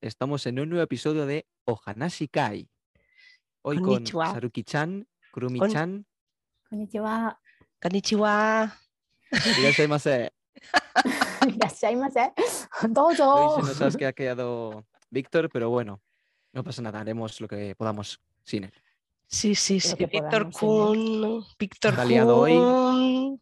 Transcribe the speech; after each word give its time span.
Estamos 0.00 0.46
en 0.46 0.60
un 0.60 0.68
nuevo 0.70 0.82
episodio 0.82 1.26
de 1.26 1.46
Ohanashi 1.64 2.28
Kai. 2.28 2.68
Hoy 3.62 3.80
con 3.80 4.04
Saruki-chan, 4.04 5.06
Kurumi-chan. 5.32 6.06
Konnichiwa. 6.68 7.40
Konnichiwa. 7.80 8.76
Irashaimase. 9.58 10.32
Irashaimase. 11.48 12.32
Dozo. 12.88 13.56
Hoy 13.56 13.96
que 13.96 14.06
ha 14.06 14.12
quedado 14.12 14.86
Víctor, 15.10 15.48
pero 15.50 15.70
bueno, 15.70 16.02
no 16.52 16.64
pasa 16.64 16.82
nada, 16.82 17.00
haremos 17.00 17.40
lo 17.40 17.48
que 17.48 17.74
podamos 17.74 18.20
sin 18.42 18.64
él. 18.64 18.72
Sí, 19.26 19.54
sí, 19.54 19.80
sí. 19.80 19.94
Víctor 19.96 20.50
Kun. 20.52 21.44
Víctor 21.58 21.94
Kun. 21.96 22.20
hoy. 22.28 23.40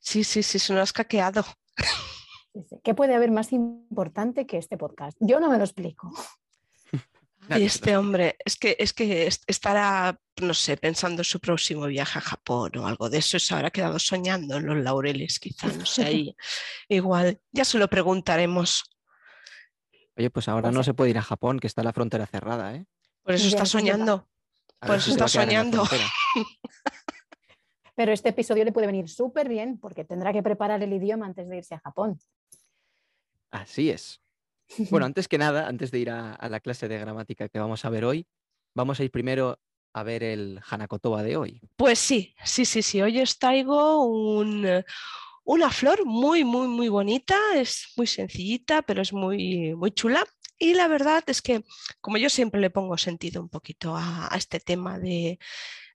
Sí, 0.00 0.24
sí, 0.24 0.42
sí, 0.42 0.58
se 0.58 0.74
nos 0.74 0.90
ha 0.90 0.92
caqueado. 0.92 1.44
¿Qué 2.82 2.94
puede 2.94 3.14
haber 3.14 3.30
más 3.30 3.52
importante 3.52 4.46
que 4.46 4.58
este 4.58 4.76
podcast? 4.76 5.16
Yo 5.20 5.40
no 5.40 5.50
me 5.50 5.58
lo 5.58 5.64
explico. 5.64 6.12
Y 7.50 7.62
este 7.64 7.96
hombre, 7.96 8.36
es 8.44 8.58
que, 8.58 8.76
es 8.78 8.92
que 8.92 9.26
est- 9.26 9.44
estará, 9.46 10.20
no 10.42 10.52
sé, 10.52 10.76
pensando 10.76 11.22
en 11.22 11.24
su 11.24 11.40
próximo 11.40 11.86
viaje 11.86 12.18
a 12.18 12.20
Japón 12.20 12.76
o 12.76 12.86
algo 12.86 13.08
de 13.08 13.18
eso, 13.18 13.38
se 13.38 13.54
habrá 13.54 13.70
quedado 13.70 13.98
soñando 13.98 14.58
en 14.58 14.66
los 14.66 14.76
laureles, 14.76 15.38
quizá, 15.38 15.68
no 15.68 15.86
sé, 15.86 16.04
ahí. 16.04 16.36
Igual, 16.90 17.40
ya 17.50 17.64
se 17.64 17.78
lo 17.78 17.88
preguntaremos. 17.88 18.84
Oye, 20.18 20.28
pues 20.28 20.46
ahora 20.48 20.64
Pues 20.68 20.74
no 20.74 20.82
sí. 20.82 20.86
se 20.88 20.94
puede 20.94 21.10
ir 21.10 21.18
a 21.18 21.22
Japón, 21.22 21.58
que 21.58 21.68
está 21.68 21.82
la 21.82 21.94
frontera 21.94 22.26
cerrada, 22.26 22.74
¿eh? 22.74 22.84
Por 23.22 23.34
eso 23.34 23.48
está 23.48 23.64
soñando. 23.64 24.28
Por 24.80 24.96
si 24.96 24.96
eso 24.96 25.10
está 25.12 25.28
soñando. 25.28 25.84
Pero 27.94 28.12
este 28.12 28.28
episodio 28.28 28.64
le 28.64 28.72
puede 28.72 28.86
venir 28.86 29.08
súper 29.08 29.48
bien 29.48 29.78
porque 29.78 30.04
tendrá 30.04 30.32
que 30.32 30.42
preparar 30.42 30.82
el 30.82 30.92
idioma 30.92 31.26
antes 31.26 31.48
de 31.48 31.56
irse 31.56 31.74
a 31.74 31.80
Japón. 31.80 32.18
Así 33.50 33.90
es. 33.90 34.20
Bueno, 34.90 35.06
antes 35.06 35.28
que 35.28 35.38
nada, 35.38 35.66
antes 35.66 35.90
de 35.90 35.98
ir 35.98 36.10
a, 36.10 36.36
la 36.48 36.60
clase 36.60 36.88
de 36.88 36.98
gramática 36.98 37.48
que 37.48 37.58
vamos 37.58 37.84
a 37.84 37.90
ver 37.90 38.04
hoy, 38.04 38.26
vamos 38.74 39.00
a 39.00 39.04
ir 39.04 39.10
primero 39.10 39.58
a 39.94 40.02
ver 40.02 40.22
el 40.22 40.60
Hanakotoba 40.68 41.22
de 41.22 41.36
hoy. 41.36 41.60
Pues 41.76 41.98
sí, 41.98 42.34
sí, 42.44 42.64
sí, 42.64 42.82
sí. 42.82 43.00
Hoy 43.00 43.20
os 43.20 43.38
traigo 43.38 44.44
eh, 44.44 44.84
una 45.44 45.70
flor 45.70 46.04
muy, 46.04 46.44
muy, 46.44 46.68
muy 46.68 46.88
bonita. 46.88 47.36
Es 47.54 47.92
muy 47.96 48.06
sencillita, 48.06 48.82
pero 48.82 49.02
es 49.02 49.12
muy, 49.12 49.74
muy 49.74 49.90
chula. 49.92 50.24
Y 50.58 50.74
la 50.74 50.88
verdad 50.88 51.24
es 51.28 51.40
que, 51.40 51.64
como 52.00 52.18
yo 52.18 52.28
siempre 52.28 52.60
le 52.60 52.70
pongo 52.70 52.98
sentido 52.98 53.40
un 53.40 53.48
poquito 53.48 53.96
a, 53.96 54.32
a 54.32 54.36
este 54.36 54.60
tema 54.60 54.98
de, 54.98 55.38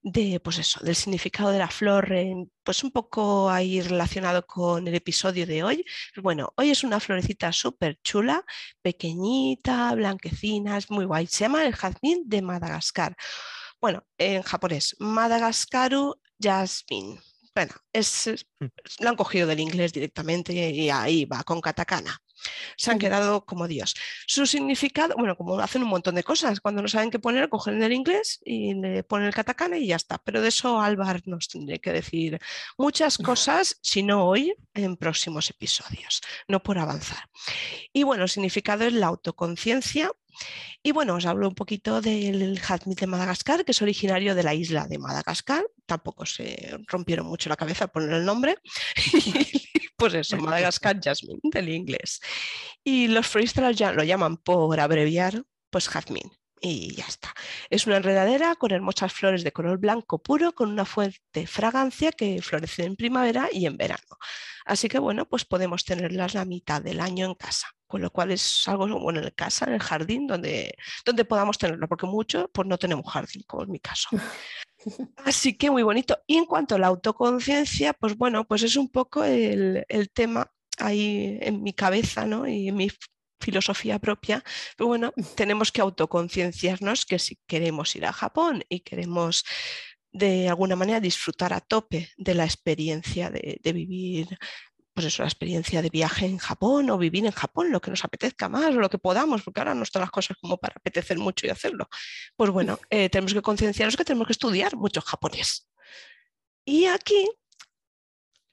de, 0.06 0.40
pues 0.42 0.58
eso, 0.60 0.80
del 0.84 0.96
significado 0.96 1.50
de 1.52 1.60
la 1.60 1.70
flor, 1.70 2.14
pues 2.64 2.84
un 2.84 2.92
poco 2.92 3.50
ahí 3.50 3.82
relacionado 3.82 4.46
con 4.46 4.86
el 4.88 4.96
episodio 4.96 5.46
de 5.48 5.64
hoy. 5.64 5.86
Bueno, 6.22 6.52
hoy 6.58 6.72
es 6.72 6.84
una 6.84 7.00
florecita 7.00 7.52
súper 7.54 8.00
chula, 8.04 8.44
pequeñita, 8.82 9.94
blanquecina, 9.96 10.78
es 10.78 10.90
muy 10.92 11.06
guay. 11.06 11.28
Se 11.28 11.46
llama 11.46 11.66
el 11.66 11.74
jazmín 11.76 12.24
de 12.26 12.42
Madagascar. 12.42 13.16
Bueno, 13.80 14.06
en 14.18 14.42
japonés, 14.44 14.96
Madagascaru 15.00 16.16
Jasmine. 16.40 17.20
Bueno, 17.56 17.74
es, 17.94 18.28
es- 18.28 18.46
Mm. 18.60 18.66
lo 19.00 19.10
han 19.10 19.16
cogido 19.16 19.48
del 19.48 19.60
inglés 19.60 19.94
directamente 19.94 20.54
y 20.54 20.90
ahí 20.90 21.26
va, 21.26 21.44
con 21.44 21.62
katakana. 21.62 22.18
Se 22.78 22.92
han 22.92 23.00
quedado 23.00 23.46
como 23.46 23.68
Dios. 23.68 23.96
Su 24.28 24.46
significado, 24.46 25.16
bueno, 25.18 25.36
como 25.36 25.60
hacen 25.60 25.84
un 25.84 25.90
montón 25.90 26.16
de 26.16 26.24
cosas, 26.24 26.60
cuando 26.60 26.82
no 26.82 26.88
saben 26.88 27.12
qué 27.12 27.20
poner, 27.20 27.50
cogen 27.50 27.82
el 27.82 27.94
inglés 27.94 28.40
y 28.46 28.74
le 28.74 29.04
ponen 29.04 29.28
el 29.28 29.34
katakana 29.34 29.78
y 29.78 29.88
ya 29.88 29.96
está. 29.96 30.18
Pero 30.18 30.42
de 30.42 30.50
eso 30.50 30.82
Álvar 30.82 31.22
nos 31.26 31.48
tendré 31.48 31.80
que 31.80 31.92
decir 31.92 32.40
muchas 32.78 33.18
cosas, 33.18 33.78
si 33.82 34.04
no 34.04 34.26
hoy, 34.26 34.54
en 34.74 34.98
próximos 34.98 35.50
episodios, 35.50 36.22
no 36.48 36.62
por 36.62 36.78
avanzar. 36.78 37.30
Y 37.92 38.04
bueno, 38.04 38.24
el 38.24 38.30
significado 38.30 38.86
es 38.86 38.94
la 38.94 39.08
autoconciencia. 39.08 40.12
Y 40.82 40.92
bueno, 40.92 41.16
os 41.16 41.26
hablo 41.26 41.48
un 41.48 41.56
poquito 41.56 42.02
del 42.02 42.60
jazmín 42.60 42.96
de 42.96 43.08
Madagascar, 43.08 43.64
que 43.64 43.72
es 43.72 43.82
originario 43.82 44.36
de 44.36 44.44
la 44.44 44.54
isla 44.54 44.88
de 44.88 44.98
Madagascar. 44.98 45.64
Tampoco 45.86 46.26
se 46.26 46.78
rompieron 46.88 47.28
mucho 47.28 47.50
la 47.50 47.56
cabeza 47.56 47.88
poner 47.88 48.14
el 48.14 48.26
nombre. 48.26 48.58
Pues 50.04 50.16
eso, 50.16 50.36
Madagascar 50.36 51.00
Jasmine, 51.02 51.40
del 51.44 51.70
inglés. 51.70 52.20
Y 52.84 53.08
los 53.08 53.26
floristas 53.26 53.78
ya 53.78 53.94
lo 53.94 54.04
llaman 54.04 54.36
por 54.36 54.78
abreviar, 54.78 55.46
pues 55.70 55.88
jazmín. 55.88 56.30
Y 56.60 56.94
ya 56.94 57.06
está. 57.06 57.34
Es 57.70 57.88
una 57.88 57.96
enredadera 57.96 58.56
con 58.56 58.72
hermosas 58.72 59.14
flores 59.14 59.46
de 59.46 59.54
color 59.54 59.78
blanco 59.78 60.22
puro, 60.22 60.54
con 60.54 60.70
una 60.70 60.84
fuerte 60.84 61.48
fragancia 61.48 62.12
que 62.12 62.42
florece 62.42 62.84
en 62.84 62.98
primavera 62.98 63.48
y 63.50 63.66
en 63.66 63.78
verano. 63.78 64.18
Así 64.66 64.90
que 64.90 65.00
bueno, 65.00 65.26
pues 65.26 65.46
podemos 65.46 65.86
tenerlas 65.86 66.34
la 66.34 66.44
mitad 66.44 66.82
del 66.82 67.00
año 67.00 67.26
en 67.26 67.36
casa, 67.36 67.68
con 67.88 68.02
lo 68.02 68.12
cual 68.12 68.32
es 68.32 68.68
algo 68.68 69.00
bueno 69.00 69.22
en 69.22 69.30
casa, 69.30 69.66
en 69.68 69.76
el 69.76 69.82
jardín, 69.82 70.28
donde, 70.28 70.76
donde 71.06 71.24
podamos 71.24 71.58
tenerlo, 71.58 71.88
porque 71.88 72.08
mucho 72.08 72.50
pues 72.54 72.68
no 72.68 72.78
tenemos 72.78 73.10
jardín, 73.10 73.44
como 73.48 73.64
en 73.64 73.72
mi 73.72 73.80
caso. 73.80 74.10
Así 75.18 75.58
que 75.58 75.72
muy 75.72 75.84
bonito. 75.84 76.18
Y 76.28 76.38
en 76.38 76.46
cuanto 76.46 76.76
a 76.76 76.80
la 76.80 76.88
autoconciencia, 76.88 77.94
pues 77.94 78.18
bueno, 78.18 78.46
pues 78.46 78.64
es 78.64 78.76
un 78.76 78.90
poco 78.90 79.24
el, 79.24 79.86
tema 80.14 80.52
ahí 80.78 81.38
en 81.42 81.64
mi 81.64 81.74
cabeza, 81.74 82.26
¿no? 82.26 82.48
Y 82.48 82.70
en 82.70 82.76
mi 82.76 82.90
filosofía 83.40 84.00
propia. 84.00 84.44
Pero 84.78 84.88
bueno, 84.88 85.14
tenemos 85.36 85.72
que 85.72 85.82
autoconcienciarnos 85.82 87.06
que 87.06 87.20
si 87.20 87.38
queremos 87.48 87.96
ir 87.96 88.06
a 88.06 88.14
Japón 88.14 88.64
y 88.70 88.82
queremos 88.82 89.44
de 90.12 90.48
alguna 90.48 90.76
manera 90.76 91.00
disfrutar 91.00 91.54
a 91.54 91.60
tope 91.60 92.10
de 92.18 92.36
la 92.36 92.46
experiencia 92.46 93.32
de, 93.32 93.60
de 93.62 93.74
vivir, 93.74 94.38
pues 94.94 95.08
eso, 95.08 95.24
la 95.24 95.30
experiencia 95.30 95.82
de 95.82 95.90
viaje 95.90 96.26
en 96.26 96.38
Japón 96.38 96.90
o 96.90 96.98
vivir 96.98 97.26
en 97.26 97.32
Japón, 97.32 97.72
lo 97.72 97.82
que 97.82 97.90
nos 97.90 98.04
apetezca 98.04 98.48
más 98.48 98.76
o 98.76 98.80
lo 98.80 98.90
que 98.90 99.00
podamos, 99.00 99.42
porque 99.42 99.60
ahora 99.60 99.74
no 99.74 99.84
están 99.84 100.02
las 100.02 100.12
cosas 100.12 100.38
como 100.40 100.58
para 100.58 100.76
apetecer 100.78 101.18
mucho 101.18 101.48
y 101.48 101.50
hacerlo. 101.50 101.88
Pues 102.36 102.52
bueno, 102.52 102.80
eh, 102.90 103.10
tenemos 103.10 103.34
que 103.34 103.42
concienciarnos 103.42 103.98
que 103.98 104.06
tenemos 104.06 104.28
que 104.28 104.34
estudiar 104.34 104.76
mucho 104.76 105.02
japonés. 105.02 105.68
Y 106.66 106.86
aquí 106.86 107.28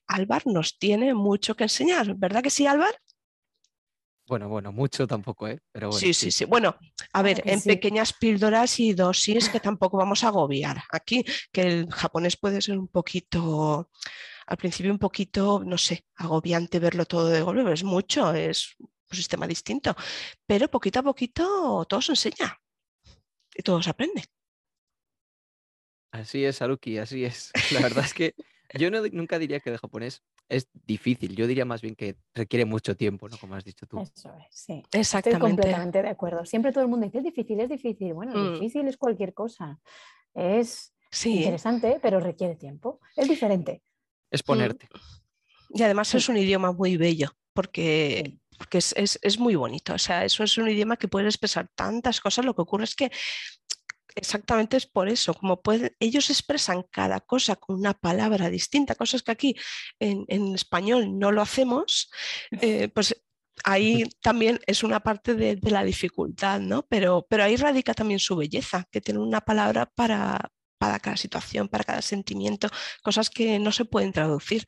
Álvar 0.07 0.43
nos 0.47 0.79
tiene 0.79 1.15
mucho 1.15 1.55
que 1.55 1.65
enseñar, 1.65 2.15
¿verdad 2.17 2.43
que 2.43 2.51
sí, 2.51 2.67
Álvar? 2.67 2.95
Bueno, 4.27 4.49
bueno, 4.49 4.71
mucho 4.71 5.09
tampoco, 5.09 5.49
¿eh? 5.49 5.59
Pero 5.73 5.89
bueno, 5.89 5.99
sí, 5.99 6.15
sí, 6.15 6.31
sí. 6.31 6.45
Bueno, 6.45 6.77
a 7.13 7.23
ver, 7.23 7.43
en 7.47 7.61
sí. 7.61 7.69
pequeñas 7.69 8.13
píldoras 8.13 8.79
y 8.79 8.93
dosis 8.95 9.49
que 9.49 9.59
tampoco 9.59 9.97
vamos 9.97 10.23
a 10.23 10.29
agobiar. 10.29 10.85
Aquí, 10.93 11.25
que 11.51 11.63
el 11.63 11.91
japonés 11.91 12.37
puede 12.37 12.63
ser 12.63 12.79
un 12.79 12.87
poquito, 12.87 13.91
al 14.51 14.57
principio 14.57 14.91
un 14.91 14.99
poquito, 14.99 15.63
no 15.65 15.79
sé, 15.79 16.05
agobiante 16.17 16.81
verlo 16.81 17.05
todo 17.07 17.29
de 17.29 17.41
golpe, 17.41 17.63
pero 17.63 17.73
es 17.75 17.85
mucho, 17.85 18.35
es 18.35 18.75
un 18.81 18.89
sistema 19.17 19.47
distinto. 19.47 19.95
Pero 20.45 20.67
poquito 20.69 20.99
a 20.99 21.03
poquito 21.05 21.87
todo 21.89 22.03
se 22.03 22.13
enseña 22.13 22.61
y 23.55 23.63
todo 23.63 23.81
se 23.81 23.91
aprende. 23.91 24.25
Así 26.13 26.45
es, 26.45 26.61
Haruki, 26.61 26.99
así 26.99 27.25
es. 27.25 27.53
La 27.73 27.81
verdad 27.81 28.05
es 28.05 28.13
que 28.13 28.35
yo 28.77 28.91
no, 28.91 29.03
nunca 29.13 29.39
diría 29.39 29.61
que 29.61 29.71
de 29.71 29.79
japonés 29.79 30.25
es 30.49 30.69
difícil, 30.85 31.37
yo 31.37 31.47
diría 31.47 31.65
más 31.65 31.81
bien 31.81 31.95
que 31.95 32.17
requiere 32.35 32.65
mucho 32.65 32.97
tiempo, 32.97 33.29
¿no? 33.29 33.39
Como 33.39 33.55
has 33.55 33.65
dicho 33.65 33.87
tú. 33.87 34.01
Eso 34.01 34.35
es, 34.35 34.47
sí. 34.51 34.83
Estoy 34.87 35.01
Exactamente. 35.01 35.41
completamente 35.41 36.03
de 36.03 36.09
acuerdo. 36.09 36.45
Siempre 36.45 36.73
todo 36.73 36.83
el 36.83 36.91
mundo 36.91 37.07
dice, 37.07 37.19
es 37.19 37.25
difícil, 37.25 37.61
es 37.61 37.69
difícil. 37.69 38.15
Bueno, 38.15 38.35
Mm. 38.35 38.55
difícil 38.55 38.89
es 38.89 38.97
cualquier 38.97 39.33
cosa. 39.33 39.79
Es 40.35 40.93
Sí, 41.13 41.39
interesante, 41.39 42.01
pero 42.03 42.19
requiere 42.19 42.57
tiempo. 42.57 43.01
Es 43.17 43.29
diferente. 43.29 43.85
Es 44.31 44.43
ponerte. 44.43 44.89
y 45.73 45.83
además 45.83 46.09
Sí. 46.09 46.17
es 46.19 46.29
un 46.29 46.37
idioma 46.37 46.73
muy 46.73 46.97
bello 46.97 47.31
porque 47.55 48.37
porque 48.59 48.77
es, 48.79 48.93
es- 48.97 49.19
es 49.23 49.39
muy 49.39 49.55
bonito. 49.55 49.95
O 49.95 49.99
sea, 49.99 50.23
eso 50.25 50.45
es 50.45 50.59
un 50.59 50.69
idioma 50.69 50.99
que 50.99 51.09
puede 51.09 51.27
expresar 51.27 51.69
tantas 51.75 52.21
cosas. 52.21 52.45
Lo 52.45 52.55
que 52.55 52.61
ocurre 52.61 52.85
es 52.85 52.95
que 52.95 53.11
exactamente 54.15 54.77
es 54.77 54.87
por 54.87 55.09
eso, 55.09 55.35
como 55.35 55.63
pueden, 55.63 55.97
ellos 56.01 56.29
expresan 56.31 56.83
cada 56.91 57.21
cosa 57.21 57.57
con 57.57 57.77
una 57.79 57.95
palabra 57.95 58.51
distinta, 58.51 58.95
cosas 58.97 59.23
que 59.23 59.31
aquí 59.31 59.57
en, 59.99 60.25
en 60.29 60.55
español 60.55 61.19
no 61.19 61.31
lo 61.33 61.41
hacemos, 61.43 62.11
eh, 62.61 62.89
pues 62.89 63.17
ahí 63.65 64.05
también 64.21 64.59
es 64.67 64.83
una 64.83 65.01
parte 65.01 65.35
de, 65.35 65.57
de 65.57 65.71
la 65.71 65.85
dificultad, 65.85 66.61
¿no? 66.61 66.83
Pero, 66.89 67.27
pero 67.31 67.45
ahí 67.45 67.57
radica 67.57 67.95
también 67.95 68.19
su 68.21 68.37
belleza, 68.37 68.85
que 68.91 69.01
tiene 69.01 69.21
una 69.21 69.41
palabra 69.41 69.87
para, 69.95 70.51
para 70.81 70.99
cada 71.05 71.17
situación, 71.25 71.69
para 71.73 71.85
cada 71.91 72.03
sentimiento, 72.03 72.69
cosas 73.07 73.31
que 73.31 73.59
no 73.59 73.73
se 73.73 73.85
pueden 73.93 74.13
traducir. 74.13 74.63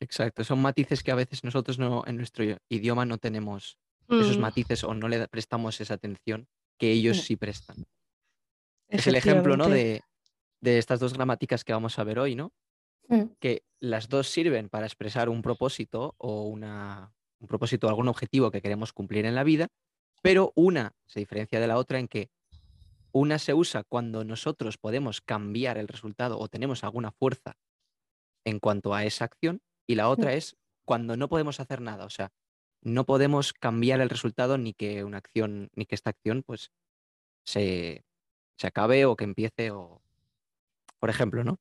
Exacto, 0.00 0.42
son 0.44 0.60
matices 0.60 1.02
que 1.02 1.12
a 1.12 1.14
veces 1.14 1.44
nosotros 1.44 1.78
no, 1.78 2.02
en 2.06 2.16
nuestro 2.16 2.44
idioma 2.68 3.04
no 3.06 3.18
tenemos 3.18 3.78
esos 4.18 4.36
Mm, 4.36 4.42
matices 4.42 4.84
o 4.84 4.94
no 4.94 5.08
le 5.08 5.26
prestamos 5.28 5.80
esa 5.80 5.94
atención 5.94 6.48
que 6.78 6.90
ellos 6.90 7.18
Mm. 7.18 7.20
sí 7.20 7.36
prestan. 7.36 7.76
Es 8.88 9.06
el 9.06 9.14
ejemplo, 9.16 9.56
¿no? 9.56 9.68
De, 9.68 10.02
de 10.60 10.78
estas 10.78 11.00
dos 11.00 11.14
gramáticas 11.14 11.64
que 11.64 11.72
vamos 11.72 11.98
a 11.98 12.04
ver 12.04 12.18
hoy, 12.18 12.34
¿no? 12.34 12.52
Mm, 13.08 13.34
Que 13.40 13.64
las 13.80 14.08
dos 14.08 14.28
sirven 14.28 14.68
para 14.68 14.86
expresar 14.86 15.28
un 15.28 15.42
propósito 15.42 16.14
o 16.18 16.44
una, 16.46 17.14
un 17.40 17.48
propósito, 17.48 17.88
algún 17.88 18.08
objetivo 18.08 18.50
que 18.50 18.62
queremos 18.62 18.92
cumplir 18.92 19.26
en 19.26 19.34
la 19.34 19.44
vida, 19.44 19.68
pero 20.22 20.52
una 20.56 20.92
se 21.06 21.20
diferencia 21.20 21.60
de 21.60 21.66
la 21.66 21.78
otra 21.78 21.98
en 21.98 22.08
que 22.08 22.30
una 23.12 23.38
se 23.38 23.54
usa 23.54 23.84
cuando 23.84 24.24
nosotros 24.24 24.78
podemos 24.78 25.20
cambiar 25.20 25.78
el 25.78 25.88
resultado 25.88 26.38
o 26.38 26.48
tenemos 26.48 26.82
alguna 26.84 27.12
fuerza 27.12 27.56
en 28.44 28.58
cuanto 28.58 28.94
a 28.94 29.04
esa 29.04 29.24
acción 29.24 29.60
y 29.86 29.94
la 29.94 30.08
otra 30.08 30.34
es 30.34 30.56
cuando 30.84 31.16
no 31.16 31.28
podemos 31.28 31.60
hacer 31.60 31.80
nada. 31.80 32.04
O 32.04 32.10
sea, 32.10 32.32
no 32.82 33.04
podemos 33.04 33.52
cambiar 33.52 34.00
el 34.00 34.10
resultado 34.10 34.58
ni 34.58 34.74
que 34.74 35.04
una 35.04 35.18
acción, 35.18 35.70
ni 35.74 35.86
que 35.86 35.94
esta 35.94 36.10
acción 36.10 36.42
pues 36.42 36.72
se, 37.44 38.04
se 38.56 38.66
acabe 38.66 39.04
o 39.04 39.16
que 39.16 39.24
empiece 39.24 39.70
o, 39.70 40.02
por 40.98 41.10
ejemplo, 41.10 41.44
¿no? 41.44 41.60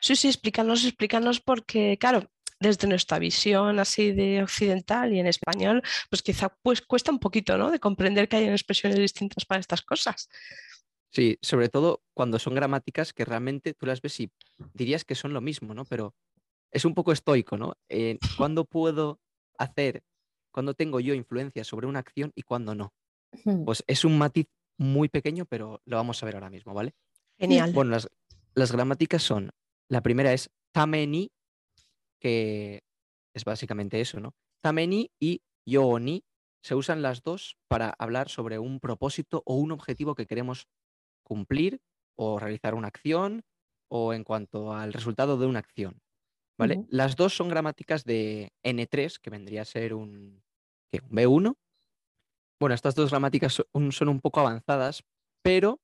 Sí, 0.00 0.16
sí, 0.16 0.28
explícanos, 0.28 0.84
explícanos 0.84 1.40
porque, 1.40 1.96
claro, 1.98 2.30
desde 2.68 2.88
nuestra 2.88 3.18
visión 3.18 3.78
así 3.78 4.12
de 4.12 4.42
occidental 4.42 5.12
y 5.12 5.20
en 5.20 5.26
español, 5.26 5.82
pues 6.10 6.22
quizá 6.22 6.48
pues 6.62 6.82
cuesta 6.82 7.10
un 7.12 7.18
poquito, 7.18 7.56
¿no? 7.58 7.70
De 7.70 7.78
comprender 7.78 8.28
que 8.28 8.36
hay 8.36 8.48
expresiones 8.48 8.98
distintas 8.98 9.44
para 9.44 9.60
estas 9.60 9.82
cosas. 9.82 10.28
Sí, 11.10 11.38
sobre 11.42 11.68
todo 11.68 12.02
cuando 12.12 12.38
son 12.38 12.54
gramáticas 12.54 13.12
que 13.12 13.24
realmente 13.24 13.74
tú 13.74 13.86
las 13.86 14.02
ves 14.02 14.18
y 14.20 14.32
dirías 14.72 15.04
que 15.04 15.14
son 15.14 15.32
lo 15.32 15.40
mismo, 15.40 15.72
¿no? 15.72 15.84
Pero 15.84 16.14
es 16.72 16.84
un 16.84 16.94
poco 16.94 17.12
estoico, 17.12 17.56
¿no? 17.56 17.76
Eh, 17.88 18.18
¿Cuándo 18.36 18.64
puedo 18.64 19.20
hacer, 19.56 20.02
cuándo 20.50 20.74
tengo 20.74 20.98
yo 20.98 21.14
influencia 21.14 21.62
sobre 21.62 21.86
una 21.86 22.00
acción 22.00 22.32
y 22.34 22.42
cuándo 22.42 22.74
no? 22.74 22.92
Pues 23.64 23.82
es 23.86 24.04
un 24.04 24.16
matiz 24.16 24.46
muy 24.76 25.08
pequeño, 25.08 25.44
pero 25.44 25.80
lo 25.84 25.96
vamos 25.96 26.22
a 26.22 26.26
ver 26.26 26.36
ahora 26.36 26.50
mismo, 26.50 26.72
¿vale? 26.72 26.94
Genial. 27.38 27.72
Bueno, 27.72 27.92
las, 27.92 28.08
las 28.54 28.72
gramáticas 28.72 29.22
son, 29.22 29.50
la 29.88 30.02
primera 30.02 30.32
es 30.32 30.50
tameni, 30.72 31.32
que 32.20 32.82
es 33.34 33.44
básicamente 33.44 34.00
eso, 34.00 34.20
¿no? 34.20 34.34
Tameni 34.62 35.10
y 35.20 35.42
yo-ni 35.66 36.24
se 36.62 36.74
usan 36.74 37.02
las 37.02 37.22
dos 37.22 37.56
para 37.68 37.94
hablar 37.98 38.28
sobre 38.28 38.58
un 38.58 38.80
propósito 38.80 39.42
o 39.44 39.56
un 39.56 39.72
objetivo 39.72 40.14
que 40.14 40.26
queremos 40.26 40.66
cumplir 41.22 41.80
o 42.16 42.38
realizar 42.38 42.74
una 42.74 42.88
acción 42.88 43.42
o 43.90 44.14
en 44.14 44.24
cuanto 44.24 44.72
al 44.72 44.92
resultado 44.92 45.36
de 45.36 45.46
una 45.46 45.58
acción, 45.58 46.00
¿vale? 46.58 46.86
Las 46.88 47.16
dos 47.16 47.36
son 47.36 47.48
gramáticas 47.48 48.04
de 48.04 48.52
N3, 48.64 49.18
que 49.20 49.30
vendría 49.30 49.62
a 49.62 49.66
ser 49.66 49.94
un, 49.94 50.42
¿qué? 50.90 51.00
un 51.02 51.10
B1. 51.10 51.56
Bueno, 52.60 52.74
estas 52.74 52.94
dos 52.94 53.10
gramáticas 53.10 53.62
son 53.90 54.08
un 54.08 54.20
poco 54.20 54.40
avanzadas, 54.40 55.04
pero 55.42 55.80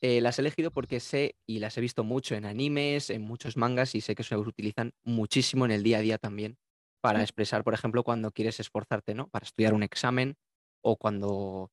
eh, 0.00 0.20
las 0.20 0.38
he 0.38 0.42
elegido 0.42 0.70
porque 0.70 1.00
sé 1.00 1.36
y 1.46 1.58
las 1.58 1.76
he 1.76 1.80
visto 1.80 2.04
mucho 2.04 2.34
en 2.34 2.44
animes, 2.44 3.10
en 3.10 3.22
muchos 3.22 3.56
mangas 3.56 3.94
y 3.94 4.00
sé 4.00 4.14
que 4.14 4.22
se 4.22 4.36
utilizan 4.36 4.92
muchísimo 5.04 5.64
en 5.64 5.72
el 5.72 5.82
día 5.82 5.98
a 5.98 6.02
día 6.02 6.18
también 6.18 6.56
para 7.00 7.22
expresar, 7.22 7.64
por 7.64 7.74
ejemplo, 7.74 8.02
cuando 8.02 8.32
quieres 8.32 8.60
esforzarte, 8.60 9.14
¿no? 9.14 9.28
Para 9.28 9.44
estudiar 9.44 9.72
un 9.72 9.82
examen 9.82 10.36
o 10.82 10.96
cuando 10.96 11.70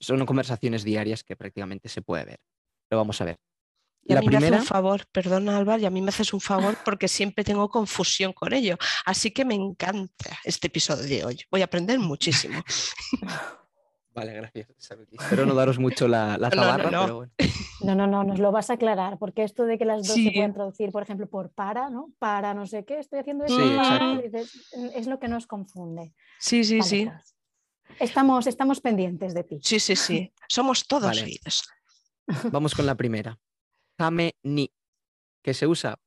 son 0.00 0.24
conversaciones 0.26 0.84
diarias 0.84 1.24
que 1.24 1.36
prácticamente 1.36 1.88
se 1.88 2.02
puede 2.02 2.24
ver. 2.24 2.40
Lo 2.90 2.96
vamos 2.96 3.20
a 3.20 3.24
ver. 3.24 3.38
Y 4.04 4.12
a 4.12 4.16
La 4.16 4.20
mí 4.20 4.28
me 4.28 4.36
hace 4.36 4.46
primera, 4.46 4.62
un 4.62 4.66
favor, 4.66 5.06
perdona 5.12 5.56
Álvaro, 5.56 5.80
y 5.80 5.84
a 5.84 5.90
mí 5.90 6.02
me 6.02 6.08
haces 6.08 6.32
un 6.32 6.40
favor 6.40 6.76
porque 6.84 7.06
siempre 7.06 7.44
tengo 7.44 7.68
confusión 7.68 8.32
con 8.32 8.52
ello. 8.52 8.76
Así 9.04 9.30
que 9.30 9.44
me 9.44 9.54
encanta 9.54 10.38
este 10.44 10.66
episodio 10.66 11.04
de 11.04 11.24
hoy. 11.24 11.40
Voy 11.50 11.60
a 11.60 11.66
aprender 11.66 11.98
muchísimo. 12.00 12.62
vale, 14.14 14.32
gracias. 14.34 14.68
Espero 15.10 15.46
no 15.46 15.54
daros 15.54 15.78
mucho 15.78 16.08
la, 16.08 16.36
la 16.38 16.48
No, 16.50 16.56
no, 16.56 16.62
tabarra, 16.62 16.90
no. 16.90 17.02
pero 17.02 17.16
bueno. 17.16 17.32
No, 17.82 17.94
no, 17.94 18.06
no, 18.06 18.24
nos 18.24 18.38
lo 18.38 18.52
vas 18.52 18.70
a 18.70 18.74
aclarar, 18.74 19.18
porque 19.18 19.42
esto 19.42 19.64
de 19.64 19.76
que 19.78 19.84
las 19.84 20.06
dos 20.06 20.14
Sí. 20.14 20.26
se 20.26 20.32
pueden 20.32 20.52
traducir, 20.54 20.90
por 20.92 21.02
ejemplo, 21.02 21.28
por 21.28 21.50
para, 21.50 21.90
¿no? 21.90 22.12
Para 22.18 22.54
no 22.54 22.66
sé 22.66 22.84
qué, 22.84 22.98
estoy 22.98 23.18
haciendo 23.20 23.44
esto. 23.44 23.56
Sí, 23.58 24.22
dices, 24.22 24.72
es 24.94 25.06
lo 25.06 25.18
que 25.18 25.28
nos 25.28 25.46
confunde. 25.46 26.14
Sí, 26.38 26.62
sí, 26.64 26.78
Vale, 26.78 26.88
sí. 26.90 27.06
pues, 27.06 27.36
Estamos, 28.00 28.46
estamos 28.46 28.80
pendientes 28.80 29.34
de 29.34 29.44
ti. 29.44 29.58
Sí, 29.62 29.78
sí, 29.80 29.96
sí. 29.96 30.32
Somos 30.48 30.86
todos 30.86 31.06
Vale. 31.08 31.24
oídos. 31.24 31.68
Vamos 32.50 32.74
con 32.74 32.86
la 32.86 32.94
primera. 32.94 33.38
Tame 33.96 34.36
ni, 34.42 34.72
que 35.42 35.52
se 35.52 35.66
usa 35.66 35.98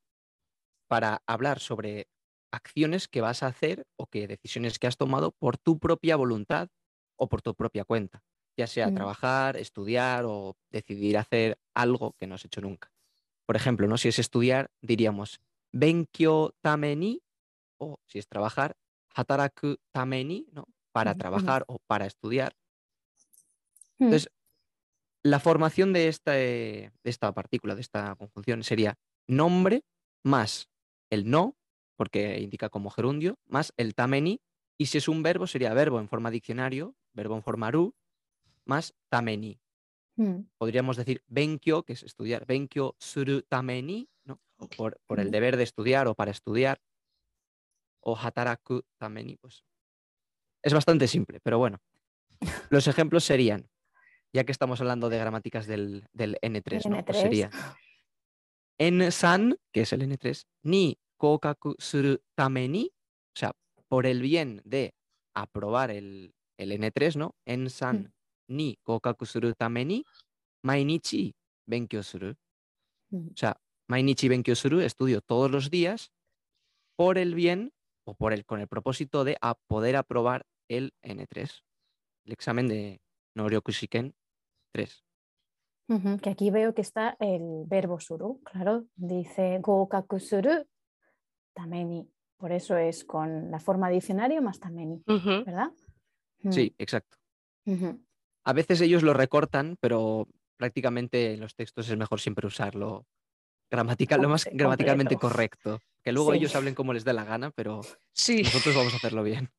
para 0.88 1.22
hablar 1.26 1.60
sobre 1.60 2.08
acciones 2.52 3.06
que 3.06 3.20
vas 3.20 3.42
a 3.42 3.48
hacer 3.48 3.86
o 3.96 4.06
que 4.06 4.26
decisiones 4.26 4.78
que 4.78 4.86
has 4.86 4.96
tomado 4.96 5.32
por 5.32 5.58
tu 5.58 5.78
propia 5.78 6.16
voluntad 6.16 6.68
o 7.16 7.28
por 7.28 7.42
tu 7.42 7.54
propia 7.54 7.84
cuenta, 7.84 8.22
ya 8.56 8.66
sea 8.66 8.90
Mm. 8.90 8.92
trabajar, 8.92 9.56
estudiar 9.56 10.24
o 10.26 10.56
decidir 10.70 11.18
hacer 11.18 11.58
algo 11.74 12.14
que 12.18 12.26
no 12.26 12.34
has 12.36 12.44
hecho 12.44 12.60
nunca. 12.60 12.92
Por 13.46 13.56
ejemplo, 13.56 13.86
¿no? 13.88 13.98
si 13.98 14.08
es 14.08 14.18
estudiar, 14.18 14.70
diríamos 14.82 15.40
benkyo 15.72 16.54
tame 16.62 16.96
ni 16.96 17.22
o 17.78 17.98
si 18.06 18.18
es 18.18 18.28
trabajar, 18.28 18.76
hataraku 19.14 19.76
tame 19.92 20.24
ni, 20.24 20.48
¿no? 20.52 20.66
para 20.92 21.14
ujú. 21.14 21.16
trabajar 21.16 21.64
o 21.68 21.78
para 21.86 22.06
estudiar. 22.06 22.54
Mm, 24.00 24.06
Entonces, 24.08 24.30
la 25.24 25.40
formación 25.40 25.92
de 25.92 26.08
esta, 26.08 26.32
de 26.32 26.92
esta 27.04 27.32
partícula, 27.32 27.74
de 27.74 27.80
esta 27.80 28.14
conjunción, 28.16 28.64
sería 28.64 28.96
nombre 29.28 29.84
más 30.24 30.70
el 31.10 31.30
no, 31.30 31.56
porque 31.96 32.40
indica 32.40 32.68
como 32.68 32.90
gerundio, 32.90 33.38
más 33.46 33.72
el 33.76 33.94
tameni, 33.94 34.40
y 34.78 34.86
si 34.86 34.98
es 34.98 35.08
un 35.08 35.22
verbo, 35.22 35.46
sería 35.46 35.74
verbo 35.74 36.00
en 36.00 36.08
forma 36.08 36.30
diccionario, 36.30 36.94
verbo 37.16 37.34
en 37.34 37.42
forma 37.42 37.70
ru, 37.70 37.94
más 38.64 38.94
tameni. 39.08 39.58
mm, 40.16 40.40
Podríamos 40.58 40.96
decir 40.96 41.22
benkyo, 41.26 41.82
que 41.82 41.94
es 41.94 42.02
estudiar, 42.02 42.46
benkyo 42.46 42.94
suru 42.98 43.42
tameni, 43.42 44.08
¿no? 44.24 44.40
Por, 44.76 45.00
por 45.06 45.18
el 45.20 45.30
deber 45.30 45.56
de 45.56 45.64
estudiar 45.64 46.06
o 46.06 46.14
para 46.14 46.30
estudiar, 46.30 46.80
o 48.00 48.16
hataraku 48.16 48.82
tameni, 48.98 49.36
pues 49.36 49.64
es 50.62 50.72
bastante 50.72 51.06
simple, 51.08 51.40
pero 51.40 51.58
bueno. 51.58 51.78
Los 52.70 52.86
ejemplos 52.88 53.24
serían, 53.24 53.68
ya 54.32 54.44
que 54.44 54.52
estamos 54.52 54.80
hablando 54.80 55.08
de 55.08 55.18
gramáticas 55.18 55.66
del, 55.66 56.08
del 56.12 56.38
N3, 56.42 56.88
¿no? 56.88 57.04
Pues 57.04 57.18
N3. 57.18 57.22
sería 57.22 57.50
en-san, 58.78 59.58
que 59.72 59.82
es 59.82 59.92
el 59.92 60.02
N3, 60.02 60.46
ni 60.62 60.98
kokaku 61.16 61.76
suru 61.78 62.18
tame 62.34 62.68
ni, 62.68 62.86
o 62.86 63.38
sea, 63.38 63.52
por 63.88 64.06
el 64.06 64.20
bien 64.20 64.60
de 64.64 64.94
aprobar 65.34 65.90
el, 65.90 66.34
el 66.58 66.72
N3, 66.72 67.16
¿no? 67.16 67.34
En-san 67.46 68.12
ni 68.48 68.76
kokaku 68.82 69.26
suru 69.26 69.54
tame 69.54 69.84
ni, 69.84 70.04
mainichi 70.62 71.34
benkyou 71.66 72.02
suru. 72.02 72.34
mm. 73.10 73.28
O 73.34 73.36
sea, 73.36 73.56
mainichi 73.88 74.28
benkyou 74.28 74.54
suru, 74.56 74.80
estudio 74.80 75.20
todos 75.20 75.50
los 75.50 75.70
días 75.70 76.12
por 76.96 77.18
el 77.18 77.34
bien 77.34 77.72
o 78.06 78.14
por 78.14 78.32
el, 78.32 78.44
con 78.44 78.60
el 78.60 78.68
propósito 78.68 79.24
de 79.24 79.36
a 79.40 79.54
poder 79.54 79.96
aprobar 79.96 80.46
el 80.68 80.92
N3, 81.02 81.62
el 82.24 82.32
examen 82.32 82.68
de 82.68 83.00
Noryokushiken 83.34 84.14
3. 84.72 85.04
Ujú, 85.88 86.18
Que 86.18 86.30
aquí 86.30 86.50
veo 86.50 86.74
que 86.74 86.82
está 86.82 87.16
el 87.20 87.64
verbo 87.66 88.00
suru, 88.00 88.40
claro, 88.42 88.86
dice 88.96 89.58
gokaku 89.60 90.18
suru 90.18 90.66
tameni. 91.54 92.08
Por 92.38 92.52
eso 92.52 92.76
es 92.76 93.04
con 93.04 93.50
la 93.50 93.58
forma 93.60 93.88
diccionario 93.88 94.42
más 94.42 94.58
tameni, 94.60 95.02
Ujú. 95.06 95.44
¿verdad? 95.44 95.70
Sí, 96.50 96.74
exacto. 96.78 97.18
A 98.44 98.52
veces 98.52 98.80
ellos 98.80 99.02
lo 99.02 99.12
recortan, 99.12 99.76
pero 99.80 100.28
prácticamente 100.56 101.34
en 101.34 101.40
los 101.40 101.54
textos 101.54 101.88
es 101.88 101.96
mejor 101.96 102.20
siempre 102.20 102.46
usarlo 102.46 103.06
gramatical, 103.70 104.22
lo 104.22 104.28
más 104.28 104.48
gramaticalmente 104.52 105.16
correcto. 105.16 105.80
Que 106.02 106.12
luego 106.12 106.32
Sí. 106.32 106.38
ellos 106.38 106.54
hablen 106.54 106.74
como 106.74 106.92
les 106.92 107.04
dé 107.04 107.12
la 107.12 107.24
gana, 107.24 107.50
pero 107.50 107.80
Sí, 108.12 108.42
nosotros 108.42 108.76
vamos 108.76 108.92
a 108.94 108.96
hacerlo 109.12 109.22
bien. 109.24 109.50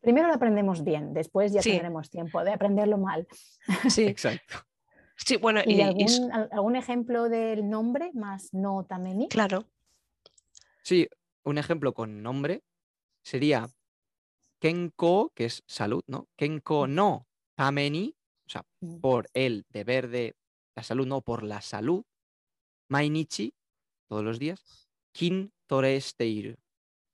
Primero 0.00 0.26
lo 0.28 0.34
aprendemos 0.34 0.82
bien, 0.82 1.12
después 1.14 1.52
ya 1.52 1.62
Sí. 1.62 1.70
tendremos 1.72 2.10
tiempo 2.10 2.42
de 2.42 2.52
aprenderlo 2.52 2.98
mal. 2.98 3.28
sí, 3.94 4.04
Exacto. 4.06 4.56
sí, 5.14 5.36
bueno, 5.36 5.60
¿Y, 5.64 5.80
algún, 5.82 6.74
ejemplo 6.76 7.28
del 7.28 7.68
nombre 7.68 8.10
más 8.14 8.52
no 8.54 8.84
tameni? 8.84 9.28
claro, 9.28 9.64
Sí, 10.82 11.08
un 11.44 11.58
ejemplo 11.58 11.92
con 11.94 12.22
nombre 12.22 12.64
sería 13.22 13.68
Kenko, 14.62 15.32
que 15.34 15.46
es 15.46 15.64
salud, 15.66 16.04
¿no? 16.06 16.28
Kenko 16.36 16.86
no 16.86 17.26
tameni, 17.56 18.14
o 18.46 18.48
sea, 18.48 18.64
Mm, 18.82 19.00
por 19.00 19.28
el 19.34 19.64
deber 19.70 20.08
de 20.08 20.36
la 20.76 20.84
salud, 20.84 21.06
no 21.06 21.20
por 21.20 21.42
la 21.42 21.60
salud. 21.60 22.04
Mainichi, 22.88 23.54
todos 24.08 24.22
los 24.22 24.38
días. 24.38 24.88
Kin 25.12 25.52
tore 25.66 26.00
steiru. 26.00 26.54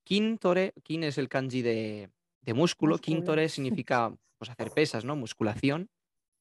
Kin 0.05 0.37
tore, 0.39 0.75
kin 0.83 1.05
es 1.05 1.17
el 1.17 1.29
kanji 1.29 1.63
de, 1.63 2.11
de 2.43 2.55
músculo. 2.55 2.99
Kin 2.99 3.25
tore 3.25 3.49
significa 3.85 4.15
pues, 4.39 4.51
hacer 4.51 4.71
pesas, 4.73 5.07
¿no? 5.07 5.17
Musculación, 5.17 5.89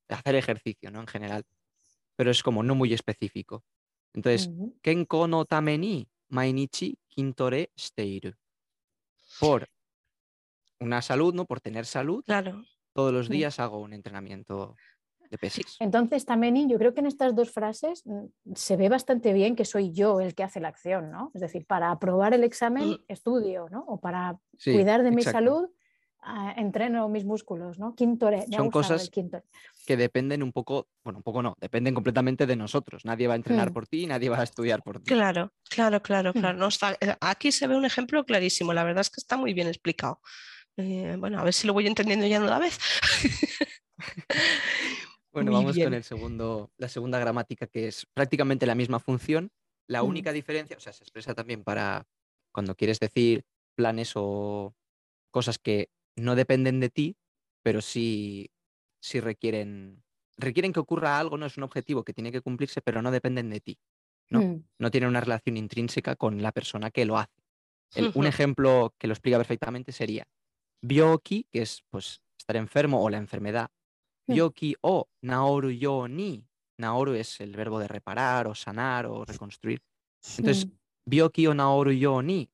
hacer 0.09 0.35
ejercicio, 0.35 0.91
¿no? 0.91 0.99
En 0.99 1.07
general. 1.07 1.45
Pero 2.17 2.31
es 2.31 2.43
como 2.43 2.63
no 2.63 2.75
muy 2.75 2.93
específico. 2.93 3.63
Entonces. 4.13 4.49
Kenko 4.81 5.27
no 5.27 5.45
tameni 5.45 6.05
mainichi 6.29 6.97
kintore 7.07 7.71
steiru. 7.77 8.33
Por 9.39 9.69
una 10.79 11.01
salud, 11.01 11.33
¿no? 11.33 11.45
Por 11.45 11.59
tener 11.61 11.85
salud, 11.85 12.23
claro. 12.25 12.63
todos 12.93 13.13
los 13.13 13.29
días 13.29 13.59
hago 13.59 13.79
un 13.79 13.93
entrenamiento 13.93 14.75
de 15.29 15.37
pesas. 15.37 15.75
Entonces, 15.79 16.25
tameni, 16.25 16.69
yo 16.69 16.77
creo 16.77 16.93
que 16.93 17.01
en 17.01 17.07
estas 17.07 17.35
dos 17.35 17.51
frases 17.51 18.03
mm, 18.05 18.53
se 18.55 18.77
ve 18.77 18.87
bastante 18.87 19.33
bien 19.33 19.55
que 19.55 19.65
soy 19.65 19.91
yo 19.91 20.21
el 20.21 20.35
que 20.35 20.43
hace 20.43 20.59
la 20.61 20.69
acción, 20.69 21.11
¿no? 21.11 21.31
Es 21.33 21.41
decir, 21.41 21.65
para 21.65 21.91
aprobar 21.91 22.33
el 22.33 22.43
examen 22.43 22.91
Mm. 22.91 22.95
estudio, 23.09 23.67
¿no? 23.69 23.83
O 23.87 23.99
para 23.99 24.39
Sí, 24.57 24.71
cuidar 24.73 25.03
de 25.03 25.11
mi 25.11 25.17
exacto. 25.17 25.37
salud 25.37 25.69
ah, 26.29 26.53
entreno 26.57 27.07
mis 27.09 27.23
músculos, 27.23 27.77
¿no? 27.79 27.93
Quintore, 27.95 28.45
Son 28.53 28.69
cosas 28.69 29.09
que 29.85 29.95
dependen 29.97 30.43
un 30.43 30.51
poco, 30.51 30.87
bueno, 31.03 31.19
un 31.19 31.23
poco 31.23 31.41
no, 31.41 31.55
dependen 31.61 31.93
completamente 31.93 32.45
de 32.45 32.55
nosotros. 32.55 33.05
Nadie 33.05 33.27
va 33.27 33.33
a 33.33 33.37
entrenar 33.37 33.69
Mm. 33.69 33.73
por 33.73 33.87
ti, 33.87 34.07
nadie 34.07 34.27
va 34.27 34.39
a 34.39 34.43
estudiar 34.43 34.81
por 34.83 34.99
ti. 34.99 35.05
Claro, 35.13 35.53
claro, 35.69 36.01
claro, 36.01 36.31
Hmm. 36.33 36.39
claro. 36.39 36.57
No 36.57 36.67
está- 36.67 36.97
eh, 36.99 37.15
aquí 37.21 37.51
se 37.53 37.67
ve 37.67 37.77
un 37.77 37.85
ejemplo 37.85 38.25
clarísimo. 38.25 38.73
La 38.73 38.83
verdad 38.83 39.01
es 39.01 39.09
que 39.09 39.21
está 39.21 39.37
muy 39.37 39.53
bien 39.53 39.67
explicado. 39.67 40.19
Eh, 40.77 41.15
bueno, 41.17 41.39
a 41.39 41.43
ver 41.43 41.53
si 41.53 41.65
lo 41.65 41.73
voy 41.73 41.87
entendiendo 41.87 42.25
ya 42.27 42.39
de 42.39 42.45
una 42.45 42.59
vez. 42.59 42.77
Bueno, 45.31 45.51
Muy 45.51 45.59
vamos 45.61 45.75
bien. 45.75 45.87
con 45.87 45.93
el 45.93 46.03
segundo, 46.03 46.71
la 46.77 46.87
segunda 46.87 47.19
gramática, 47.19 47.67
que 47.67 47.87
es 47.87 48.07
prácticamente 48.13 48.65
la 48.65 48.73
misma 48.73 48.99
función. 48.99 49.51
La 49.87 50.01
Mm. 50.01 50.07
única 50.07 50.31
diferencia, 50.33 50.77
o 50.77 50.79
sea, 50.79 50.93
se 50.93 51.03
expresa 51.03 51.35
también 51.35 51.63
para 51.63 52.07
cuando 52.51 52.73
quieres 52.75 52.99
decir 52.99 53.45
planes 53.75 54.13
o 54.15 54.73
cosas 55.31 55.59
que 55.59 55.89
no 56.15 56.35
dependen 56.35 56.79
de 56.79 56.89
ti, 56.89 57.17
pero 57.63 57.81
sí, 57.81 58.49
sí 58.99 59.19
requieren, 59.19 60.03
requieren 60.37 60.73
que 60.73 60.79
ocurra 60.79 61.19
algo, 61.19 61.37
no 61.37 61.45
es 61.45 61.57
un 61.57 61.63
objetivo 61.63 62.03
que 62.03 62.13
tiene 62.13 62.31
que 62.31 62.41
cumplirse, 62.41 62.81
pero 62.81 63.01
no 63.03 63.11
dependen 63.11 63.49
de 63.51 63.59
ti. 63.59 63.79
¿no? 64.31 64.39
Mm, 64.41 64.63
No 64.79 64.91
tiene 64.91 65.07
una 65.07 65.21
relación 65.21 65.57
intrínseca 65.57 66.15
con 66.15 66.41
la 66.41 66.51
persona 66.51 66.89
que 66.89 67.05
lo 67.05 67.17
hace. 67.19 67.43
El- 67.93 68.11
un 68.15 68.25
ejemplo 68.25 68.95
que 68.97 69.07
lo 69.07 69.13
explica 69.13 69.37
perfectamente 69.37 69.91
sería 69.91 70.27
byoki, 70.87 71.45
que 71.51 71.61
es 71.61 71.83
pues 71.89 72.21
estar 72.37 72.55
enfermo 72.55 73.03
o 73.03 73.09
la 73.09 73.17
enfermedad. 73.17 73.69
Byoki 74.27 74.75
o 74.81 75.09
naoru 75.21 75.69
yo 75.71 76.07
ni. 76.07 76.45
Naoru 76.77 77.13
es 77.13 77.39
el 77.39 77.55
verbo 77.55 77.79
de 77.79 77.87
reparar 77.87 78.47
o 78.47 78.55
sanar 78.55 79.05
o 79.05 79.25
reconstruir. 79.25 79.81
Entonces, 80.37 80.67
mm, 80.67 80.71
byoki 81.05 81.47
o 81.47 81.53
naoru 81.53 81.91
yo 81.91 82.21
ni, 82.21 82.49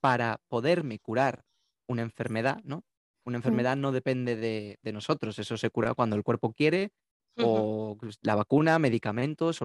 para 0.00 0.40
poderme 0.48 0.98
curar 0.98 1.44
una 1.88 2.02
enfermedad, 2.02 2.62
¿no? 2.64 2.84
Una 3.24 3.38
enfermedad 3.38 3.76
no 3.76 3.90
depende 3.90 4.36
de, 4.36 4.78
de 4.82 4.92
nosotros, 4.92 5.38
eso 5.38 5.56
se 5.56 5.70
cura 5.70 5.94
cuando 5.94 6.14
el 6.14 6.22
cuerpo 6.22 6.52
quiere 6.52 6.92
o 7.42 7.98
la 8.22 8.34
vacuna, 8.34 8.78
medicamentos 8.78 9.60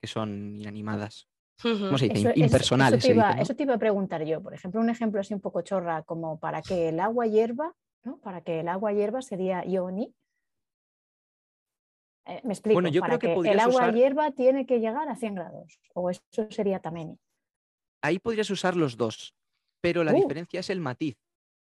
que 0.00 0.08
son 0.08 0.56
inanimadas. 0.60 1.28
¿Cómo 1.62 1.96
se 1.96 2.08
dice? 2.08 2.18
Eso, 2.18 2.28
In- 2.30 2.34
eso- 2.34 2.44
Impersonales. 2.44 2.98
eso 2.98 3.06
te 3.06 3.12
se 3.12 3.14
iba, 3.14 3.26
dice, 3.28 3.36
¿no? 3.36 3.42
eso 3.42 3.54
te 3.54 3.62
iba 3.62 3.74
a 3.74 3.78
preguntar 3.78 4.24
yo. 4.24 4.42
Por 4.42 4.52
ejemplo, 4.52 4.80
un 4.80 4.90
ejemplo 4.90 5.20
así 5.20 5.32
un 5.32 5.40
poco 5.40 5.62
chorra, 5.62 6.02
como 6.02 6.40
para 6.40 6.60
que 6.60 6.88
el 6.88 6.98
agua 6.98 7.26
hierva, 7.28 7.72
¿no? 8.02 8.18
Para 8.18 8.40
que 8.40 8.58
el 8.60 8.68
agua 8.68 8.92
hierva 8.92 9.22
sería 9.22 9.64
yoni. 9.64 10.12
Eh, 12.26 12.40
me 12.44 12.52
explico. 12.52 12.74
Bueno, 12.74 12.88
yo 12.88 13.00
para 13.00 13.18
creo 13.18 13.40
que 13.42 13.50
el 13.50 13.60
agua 13.60 13.82
usar- 13.82 13.94
hierva 13.94 14.30
tiene 14.32 14.66
que 14.66 14.80
llegar 14.80 15.08
a 15.08 15.14
100 15.16 15.34
grados. 15.36 15.78
O 15.94 16.10
eso 16.10 16.20
sería 16.50 16.80
tameni. 16.80 17.16
Ahí 18.02 18.18
podrías 18.18 18.50
usar 18.50 18.76
los 18.76 18.96
dos, 18.96 19.34
pero 19.80 20.04
la 20.04 20.12
Uh. 20.12 20.16
diferencia 20.20 20.60
es 20.60 20.70
el 20.70 20.80
matiz. 20.80 21.16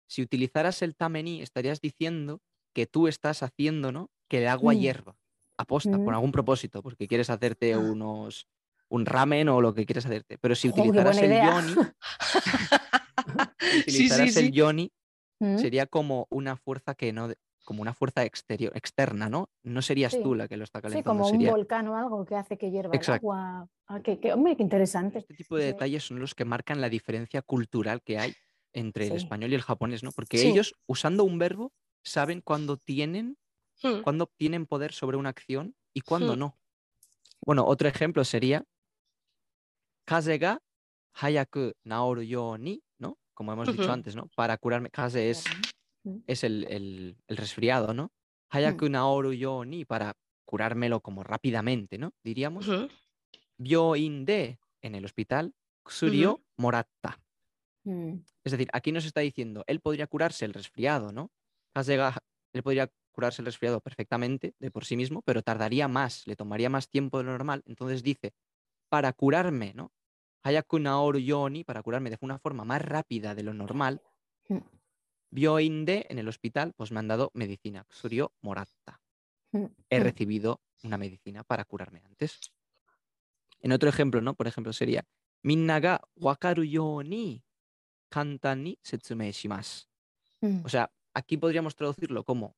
Si 0.08 0.22
utilizaras 0.22 0.82
el 0.82 0.94
tamení, 0.94 1.42
estarías 1.42 1.80
diciendo 1.80 2.40
que 2.74 2.86
tú 2.86 3.08
estás 3.08 3.42
haciendo, 3.42 3.90
¿no? 3.90 4.10
Que 4.28 4.38
el 4.38 4.48
agua 4.48 4.74
Mm. 4.74 4.78
hierva, 4.78 5.16
aposta, 5.58 5.90
con 5.92 6.06
Mm. 6.12 6.14
algún 6.14 6.32
propósito, 6.32 6.82
porque 6.82 7.08
quieres 7.08 7.30
hacerte 7.30 7.72
Ah. 7.74 7.78
unos 7.78 8.46
un 8.88 9.04
ramen 9.04 9.48
o 9.48 9.60
lo 9.60 9.74
que 9.74 9.84
quieres 9.84 10.06
hacerte. 10.06 10.38
Pero 10.38 10.54
si 10.54 10.68
utilizaras 10.68 11.18
el 11.18 11.30
yoni, 11.42 11.74
si 13.60 13.78
Sí, 13.78 13.80
utilizaras 13.80 14.32
sí, 14.34 14.38
el 14.40 14.52
yoni, 14.52 14.92
Mm, 15.40 15.58
sería 15.58 15.86
como 15.86 16.26
una 16.30 16.56
fuerza 16.56 16.94
que 16.94 17.12
no, 17.12 17.28
como 17.66 17.82
una 17.82 17.92
fuerza 17.92 18.24
exterior, 18.24 18.72
externa, 18.76 19.28
¿no? 19.28 19.50
No 19.64 19.82
serías 19.82 20.12
Sí. 20.12 20.22
tú 20.22 20.34
la 20.34 20.46
que 20.48 20.56
lo 20.56 20.64
está 20.64 20.78
Sí, 20.78 20.82
calentando, 20.84 21.22
como 21.24 21.28
un 21.28 21.46
volcán 21.46 21.88
o 21.88 21.96
algo 21.96 22.24
que 22.24 22.36
hace 22.36 22.56
que 22.56 22.70
hierva 22.70 22.94
Exacto. 22.94 23.26
el 23.26 23.38
agua. 23.38 23.68
Ah, 23.88 24.00
qué- 24.02 24.32
hombre, 24.32 24.56
qué 24.56 24.62
interesante. 24.62 25.18
Este 25.18 25.34
tipo 25.34 25.56
de 25.56 25.62
Sí. 25.64 25.72
detalles 25.72 26.04
son 26.06 26.20
los 26.20 26.34
que 26.34 26.44
marcan 26.44 26.80
la 26.80 26.88
diferencia 26.88 27.42
cultural 27.42 28.00
que 28.02 28.18
hay 28.18 28.32
entre 28.72 29.04
el 29.06 29.10
Sí. 29.10 29.16
español 29.18 29.50
y 29.52 29.56
el 29.56 29.62
japonés, 29.62 30.02
¿no? 30.04 30.12
Porque 30.12 30.38
Sí. 30.38 30.48
ellos, 30.48 30.74
usando 30.86 31.24
un 31.24 31.38
verbo, 31.38 31.72
saben 32.04 32.40
cuándo 32.40 32.76
tienen, 32.78 33.36
Mm, 33.82 34.00
cuándo 34.02 34.24
obtienen 34.24 34.64
poder 34.66 34.92
sobre 34.94 35.16
una 35.18 35.28
acción 35.28 35.74
y 35.92 36.00
cuándo 36.00 36.34
Hmm. 36.34 36.38
no. 36.38 36.58
Bueno, 37.44 37.66
otro 37.66 37.88
ejemplo 37.88 38.24
sería 38.24 38.64
kaze 40.06 40.38
ga 40.38 40.62
hayaku 41.14 41.72
naoru 41.84 42.22
yo 42.22 42.56
ni, 42.58 42.82
¿no? 42.98 43.18
Como 43.34 43.52
hemos 43.52 43.68
dicho 43.70 43.90
antes, 43.92 44.14
¿no? 44.16 44.28
Para 44.36 44.56
curarme, 44.56 44.88
kaze 44.90 45.30
es. 45.30 45.44
Es 46.26 46.44
el, 46.44 46.64
el- 46.70 47.16
el 47.28 47.36
resfriado, 47.36 47.94
¿no? 47.94 48.12
Hayaku 48.50 48.88
naoru 48.88 49.32
yo 49.32 49.64
ni, 49.64 49.84
para 49.84 50.14
curármelo 50.44 51.00
como 51.00 51.22
rápidamente, 51.24 51.98
¿no? 51.98 52.12
Diríamos. 52.24 52.66
Byoin 53.58 54.24
de, 54.24 54.58
en 54.82 54.94
el 54.94 55.04
hospital, 55.04 55.54
kusuri 55.84 56.24
o 56.24 56.34
Ujú. 56.34 56.44
moratta. 56.58 57.18
Mm, 57.84 58.20
Es 58.44 58.52
decir, 58.52 58.68
aquí 58.72 58.92
nos 58.92 59.04
está 59.04 59.20
diciendo, 59.20 59.64
él 59.66 59.80
podría 59.80 60.06
curarse 60.06 60.44
el 60.44 60.54
resfriado, 60.54 61.12
¿no? 61.12 61.30
Kasega- 61.74 62.16
él 62.52 62.62
podría 62.62 62.90
curarse 63.12 63.42
el 63.42 63.46
resfriado 63.46 63.80
perfectamente 63.80 64.54
de 64.58 64.70
por 64.70 64.84
sí 64.84 64.96
mismo, 64.96 65.22
pero 65.22 65.42
tardaría 65.42 65.88
más, 65.88 66.26
le 66.26 66.36
tomaría 66.36 66.70
más 66.70 66.88
tiempo 66.88 67.18
de 67.18 67.24
lo 67.24 67.32
normal. 67.32 67.62
Entonces 67.66 68.02
dice, 68.02 68.34
para 68.90 69.12
curarme, 69.14 69.74
¿no? 69.74 69.92
Hayaku 70.44 70.78
naoru 70.80 71.18
yoni, 71.20 71.64
para 71.64 71.82
curarme 71.82 72.10
de 72.10 72.18
una 72.20 72.38
forma 72.38 72.64
más 72.64 72.82
rápida 72.82 73.34
de 73.34 73.42
lo 73.44 73.54
normal, 73.54 74.02
Mm. 75.30 75.34
Byoin 75.34 75.84
de, 75.84 76.06
en 76.08 76.18
el 76.18 76.28
hospital, 76.28 76.72
pues 76.76 76.92
me 76.92 76.98
han 77.00 77.08
dado 77.08 77.30
medicina, 77.34 77.84
Kusurio 77.84 78.32
moratta. 78.42 79.02
mm, 79.52 79.64
He 79.90 80.00
mm. 80.00 80.02
recibido 80.02 80.60
una 80.82 80.98
medicina 80.98 81.44
para 81.44 81.64
curarme 81.64 82.02
antes. 82.04 82.40
En 83.60 83.72
otro 83.72 83.88
ejemplo, 83.88 84.20
¿no? 84.20 84.34
Por 84.34 84.46
ejemplo, 84.46 84.72
sería, 84.72 85.04
Minna 85.42 85.80
ga 85.80 86.00
wakaru 86.16 86.64
yo 86.64 87.02
ni 87.02 87.44
kantan 88.08 88.64
ni 88.64 88.78
shimasu. 88.82 89.86
Mm, 90.40 90.64
O 90.64 90.68
sea, 90.68 90.92
aquí 91.14 91.36
podríamos 91.36 91.74
traducirlo 91.74 92.24
como 92.24 92.56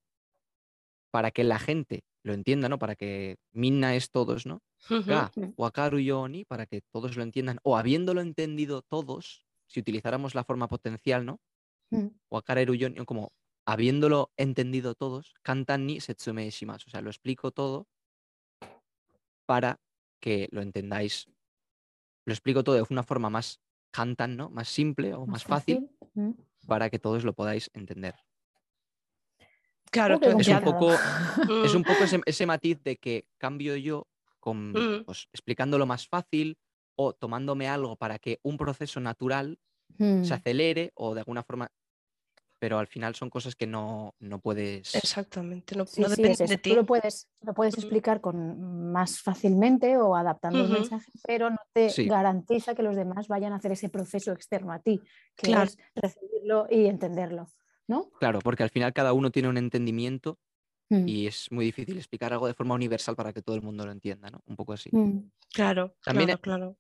para 1.11 1.31
que 1.31 1.45
la 1.45 1.59
gente 1.59 2.05
lo 2.23 2.35
entienda, 2.35 2.69
¿no? 2.69 2.79
Para 2.79 2.97
que 2.97 3.37
Minna 3.53 3.95
es 3.95 4.11
todos, 4.11 4.45
¿no? 4.47 4.63
Ga, 4.89 5.31
wakaru 5.57 5.99
yo 6.01 6.29
ni, 6.29 6.45
para 6.45 6.67
que 6.67 6.83
todos 6.93 7.17
lo 7.17 7.23
entiendan. 7.23 7.59
O 7.63 7.77
habiéndolo 7.77 8.21
entendido 8.21 8.83
todos, 8.83 9.47
si 9.67 9.81
utilizáramos 9.81 10.35
la 10.35 10.45
forma 10.45 10.69
potencial, 10.69 11.25
¿no? 11.25 11.41
Mm. 11.91 12.09
Wakareru 12.31 12.75
yo 12.75 12.89
ni, 12.91 13.05
como 13.05 13.33
habiéndolo 13.67 14.33
entendido 14.37 14.95
todos, 14.95 15.35
kantan 15.43 15.87
ni 15.87 16.01
setsumei 16.01 16.51
shimasu. 16.51 16.89
O 16.89 16.91
sea, 16.91 17.01
lo 17.03 17.11
explico 17.11 17.51
todo 17.51 17.87
para 19.47 19.81
que 20.21 20.49
lo 20.53 20.63
entendáis. 20.63 21.29
Lo 22.25 22.33
explico 22.33 22.65
todo 22.65 22.77
de 22.77 22.85
una 22.91 23.03
forma 23.03 23.31
más 23.31 23.61
kantan, 23.91 24.37
¿no? 24.37 24.51
Más 24.51 24.69
simple 24.69 25.15
o 25.15 25.27
más, 25.27 25.45
fácil, 25.45 25.91
Mm. 26.15 26.33
para 26.67 26.91
que 26.91 26.99
todos 26.99 27.25
lo 27.25 27.33
podáis 27.33 27.71
entender. 27.73 28.15
Claro, 29.91 30.21
Es 30.23 30.49
un 30.49 30.61
poco, 30.61 30.91
es 31.65 31.75
un 31.75 31.83
poco 31.85 32.05
ese, 32.05 32.21
ese 32.27 32.47
matiz 32.47 32.83
de 32.83 32.97
que 32.97 33.27
cambio 33.39 33.77
yo 33.77 34.07
con, 34.41 34.73
Mm. 34.73 35.05
pues, 35.05 35.29
explicándolo 35.33 35.87
más 35.87 36.07
fácil 36.09 36.59
o 36.97 37.13
tomándome 37.15 37.69
algo 37.69 37.97
para 37.97 38.19
que 38.19 38.41
un 38.43 38.57
proceso 38.59 39.01
natural 39.01 39.59
Mm, 39.97 40.23
se 40.23 40.35
acelere 40.35 40.93
o 40.95 41.15
de 41.15 41.21
alguna 41.21 41.43
forma, 41.43 41.73
pero 42.59 42.79
al 42.79 42.87
final 42.87 43.15
son 43.15 43.31
cosas 43.31 43.55
que 43.55 43.67
no, 43.67 44.15
no 44.21 44.41
puedes... 44.41 44.95
Exactamente, 44.95 45.77
no, 45.77 45.87
Sí, 45.87 46.03
no 46.03 46.09
sí, 46.09 46.23
depende 46.23 46.45
es 46.45 46.51
de 46.51 46.59
Tú 46.59 46.71
ti. 46.71 46.75
lo 46.77 46.87
puedes, 46.87 47.29
lo 47.43 47.55
puedes 47.55 47.75
explicar 47.75 48.21
con 48.21 48.91
más 48.93 49.21
fácilmente 49.21 49.97
o 49.97 50.15
adaptando 50.17 50.65
el 50.65 50.71
mensaje, 50.71 51.11
pero 51.27 51.51
no 51.51 51.59
te 51.73 51.89
Sí. 51.91 52.07
garantiza 52.07 52.75
que 52.75 52.83
los 52.83 52.97
demás 52.97 53.29
vayan 53.29 53.53
a 53.53 53.57
hacer 53.57 53.73
ese 53.73 53.89
proceso 53.89 54.33
externo 54.33 54.73
a 54.73 54.81
ti, 54.81 55.01
que 55.37 55.47
Claro. 55.47 55.65
es 55.65 55.79
recibirlo 55.95 56.67
y 56.71 56.87
entenderlo, 56.87 57.47
¿no? 57.87 58.11
Claro, 58.19 58.41
porque 58.41 58.63
al 58.65 58.71
final 58.71 58.93
cada 58.93 59.13
uno 59.13 59.31
tiene 59.31 59.49
un 59.49 59.57
entendimiento 59.59 60.39
Mm, 60.91 61.07
y 61.07 61.27
es 61.27 61.53
muy 61.53 61.67
difícil 61.67 61.99
explicar 61.99 62.33
algo 62.33 62.47
de 62.47 62.55
forma 62.55 62.75
universal 62.75 63.15
para 63.15 63.35
que 63.35 63.43
todo 63.43 63.55
el 63.55 63.61
mundo 63.61 63.85
lo 63.85 63.93
entienda, 63.93 64.31
¿no? 64.31 64.41
Un 64.47 64.57
poco 64.57 64.73
así. 64.73 64.89
mm, 64.91 65.19
Claro, 65.53 65.95
También 66.03 66.29
claro, 66.29 66.39
he- 66.39 66.43
claro. 66.43 66.77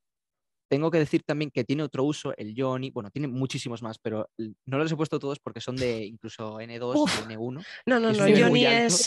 Tengo 0.69 0.91
que 0.91 0.99
decir 0.99 1.23
también 1.23 1.51
que 1.51 1.65
tiene 1.65 1.83
otro 1.83 2.05
uso, 2.05 2.37
el 2.37 2.55
Yoni, 2.55 2.91
bueno, 2.91 3.11
tiene 3.11 3.27
muchísimos 3.27 3.83
más, 3.83 3.99
pero 3.99 4.29
no 4.67 4.77
los 4.79 4.93
he 4.93 4.97
puesto 4.97 5.19
todos 5.19 5.39
porque 5.41 5.61
son 5.63 5.77
de 5.77 6.05
incluso 6.05 6.61
N2 6.61 6.95
Uf. 6.97 7.11
y 7.21 7.25
N1, 7.35 7.65
No, 7.87 7.99
no, 8.01 8.01
no, 8.01 8.13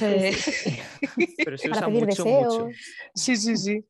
alto. 0.08 0.16
es. 0.16 0.68
Eh, 0.68 0.84
pero 1.46 1.58
se 1.58 1.70
usa 1.86 1.88
mucho, 1.88 2.24
deseos. 2.24 2.60
mucho. 2.64 2.70
Sí, 3.14 3.36
sí, 3.38 3.58
sí. 3.58 3.86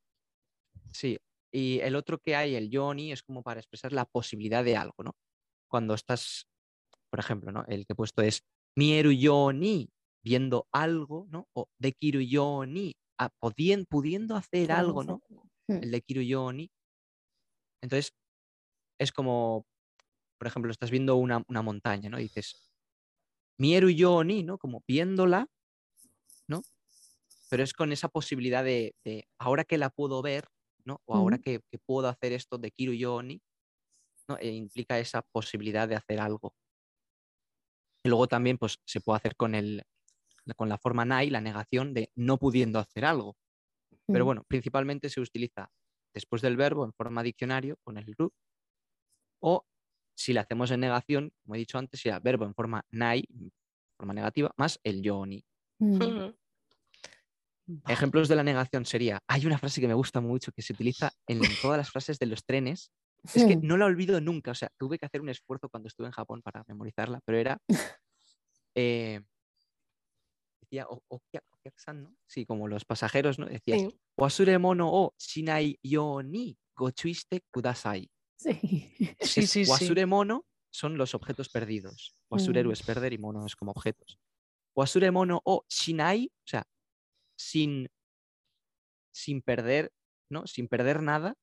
Sí, 0.93 1.17
y 1.53 1.79
el 1.79 1.95
otro 1.95 2.17
que 2.19 2.35
hay, 2.35 2.55
el 2.55 2.69
yoni, 2.69 3.13
es 3.13 3.23
como 3.23 3.41
para 3.41 3.59
expresar 3.61 3.93
la 3.93 4.03
posibilidad 4.05 4.63
de 4.63 4.75
algo, 4.75 5.03
¿no? 5.03 5.15
Cuando 5.69 5.93
estás, 5.93 6.47
por 7.09 7.19
ejemplo, 7.19 7.51
¿no? 7.53 7.63
El 7.67 7.85
que 7.85 7.93
he 7.93 7.95
puesto 7.95 8.21
es 8.21 8.43
mieru 8.75 9.11
yoni, 9.11 9.89
viendo 10.23 10.67
algo, 10.73 11.25
¿no? 11.29 11.47
O 11.53 11.69
yoni, 11.79 12.93
a- 13.17 13.29
podien- 13.39 13.85
pudiendo 13.87 14.35
hacer 14.35 14.71
algo, 14.73 15.03
¿no? 15.03 15.21
hacer- 15.23 15.37
Mm, 15.67 15.83
El 15.83 15.91
dekiru 15.91 16.21
yoni. 16.21 16.69
Entonces, 17.81 18.13
es 18.99 19.11
como 19.11 19.65
por 20.39 20.47
ejemplo, 20.47 20.71
estás 20.71 20.91
viendo 20.91 21.17
una, 21.17 21.43
una 21.49 21.61
montaña, 21.63 22.09
¿no? 22.09 22.19
Y 22.19 22.23
dices, 22.23 22.71
mieru 23.57 23.89
yo 23.89 24.23
ni, 24.23 24.43
¿no? 24.43 24.57
Como 24.57 24.83
viéndola, 24.87 25.47
¿no? 26.47 26.65
Pero 27.49 27.63
es 27.63 27.73
con 27.73 27.91
esa 27.91 28.09
posibilidad 28.09 28.63
de, 28.63 28.95
de 29.05 29.27
ahora 29.39 29.65
que 29.65 29.77
la 29.79 29.89
puedo 29.91 30.21
ver, 30.21 30.47
¿no? 30.85 31.01
O 31.05 31.15
ahora 31.15 31.39
que, 31.39 31.61
que 31.71 31.79
puedo 31.79 32.07
hacer 32.09 32.33
esto 32.33 32.57
de 32.59 32.71
kiru 32.71 32.93
yo 32.93 33.23
ni, 33.23 33.41
¿no? 34.29 34.37
E 34.39 34.49
implica 34.51 34.99
esa 34.99 35.23
posibilidad 35.23 35.87
de 35.89 35.95
hacer 35.95 36.19
algo. 36.21 36.55
Y 38.03 38.09
luego 38.09 38.27
también, 38.27 38.57
pues, 38.57 38.79
se 38.85 39.01
puede 39.01 39.17
hacer 39.17 39.35
con 39.35 39.55
el, 39.55 39.83
con 40.57 40.69
la 40.69 40.77
forma 40.77 41.05
nai, 41.05 41.29
la 41.29 41.41
negación 41.41 41.93
de 41.93 42.11
no 42.15 42.37
pudiendo 42.39 42.79
hacer 42.79 43.05
algo. 43.05 43.37
Pero 44.11 44.25
Mm. 44.25 44.25
bueno, 44.25 44.45
principalmente 44.47 45.09
se 45.09 45.21
utiliza 45.21 45.71
después 46.13 46.41
del 46.41 46.57
verbo 46.57 46.85
en 46.85 46.93
forma 46.93 47.23
diccionario 47.23 47.77
con 47.83 47.97
el 47.97 48.13
ru. 48.17 48.31
O 49.39 49.65
si 50.15 50.33
la 50.33 50.41
hacemos 50.41 50.71
en 50.71 50.81
negación, 50.81 51.33
como 51.43 51.55
he 51.55 51.59
dicho 51.59 51.77
antes, 51.77 51.99
sería 51.99 52.19
verbo 52.19 52.45
en 52.45 52.53
forma 52.53 52.85
nai, 52.91 53.25
en 53.29 53.51
forma 53.97 54.13
negativa, 54.13 54.53
más 54.57 54.79
el 54.83 55.01
yo 55.01 55.25
ni. 55.25 55.43
Mm. 55.79 56.33
Ejemplos 57.87 58.27
de 58.27 58.35
la 58.35 58.43
negación 58.43 58.85
sería, 58.85 59.23
hay 59.27 59.45
una 59.45 59.57
frase 59.57 59.79
que 59.79 59.87
me 59.87 59.93
gusta 59.93 60.19
mucho 60.19 60.51
que 60.51 60.61
se 60.61 60.73
utiliza 60.73 61.11
en 61.27 61.41
todas 61.61 61.77
las 61.77 61.89
frases 61.89 62.19
de 62.19 62.25
los 62.25 62.43
trenes. 62.45 62.91
Es 63.23 63.45
que 63.45 63.55
no 63.55 63.77
la 63.77 63.85
olvido 63.85 64.19
nunca, 64.19 64.51
o 64.51 64.55
sea, 64.55 64.69
tuve 64.77 64.97
que 64.97 65.05
hacer 65.05 65.21
un 65.21 65.29
esfuerzo 65.29 65.69
cuando 65.69 65.87
estuve 65.87 66.07
en 66.07 66.13
Japón 66.13 66.41
para 66.41 66.63
memorizarla, 66.67 67.21
pero 67.23 67.37
era... 67.37 67.57
eh, 68.75 69.21
decía, 70.71 70.87
o- 70.89 71.03
okia- 71.09 71.43
okiaku-san, 71.51 72.03
¿no? 72.03 72.15
Sí, 72.27 72.45
como 72.45 72.67
los 72.67 72.85
pasajeros, 72.85 73.37
¿no? 73.39 73.45
Decías, 73.45 73.81
Sí. 73.81 73.99
wasure 74.17 74.57
mono 74.57 74.89
o 74.91 75.13
shinai 75.19 75.77
yo 75.83 76.21
ni 76.23 76.57
gochuiste 76.75 77.41
kudasai. 77.51 78.09
Sí. 78.37 78.53
Sí, 79.19 79.45
sí, 79.47 79.65
sí. 79.65 79.69
wasure 79.69 80.05
mono 80.05 80.45
son 80.73 80.97
los 80.97 81.13
objetos 81.13 81.49
perdidos. 81.49 82.15
Wasureru 82.29 82.69
Mm. 82.69 82.73
es 82.73 82.83
perder 82.83 83.13
y 83.13 83.17
mono 83.17 83.45
es 83.45 83.55
como 83.55 83.71
objetos. 83.71 84.17
Wasure 84.75 85.11
mono 85.11 85.41
o 85.43 85.65
shinai, 85.69 86.27
o 86.33 86.47
sea, 86.47 86.63
sin, 87.37 87.89
sin 89.13 89.41
perder, 89.41 89.91
¿no? 90.29 90.47
Sin 90.47 90.67
perder 90.67 91.03
nada. 91.03 91.35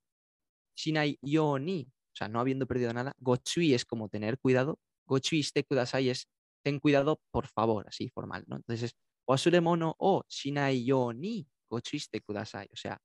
Shinai 0.76 1.18
yo 1.20 1.58
ni, 1.58 1.82
o 1.90 2.16
sea, 2.16 2.28
no 2.28 2.40
habiendo 2.40 2.66
perdido 2.66 2.92
nada. 2.94 3.12
Gochui 3.18 3.74
es 3.74 3.84
como 3.84 4.08
tener 4.08 4.38
cuidado. 4.38 4.78
Gochui 5.06 5.42
shite 5.42 5.64
kudasai 5.64 6.08
es 6.08 6.26
ten 6.64 6.80
cuidado, 6.80 7.20
por 7.30 7.46
favor, 7.46 7.86
así 7.88 8.08
formal, 8.08 8.44
¿no? 8.48 8.56
Entonces 8.56 8.90
es 8.92 8.96
wasure 9.28 9.60
mono 9.60 9.94
o 9.98 10.24
shinai 10.28 10.84
yo 10.84 11.12
ni 11.12 11.46
gochui 11.70 11.98
shite 12.00 12.20
kudasai. 12.22 12.68
O 12.72 12.76
sea, 12.76 12.98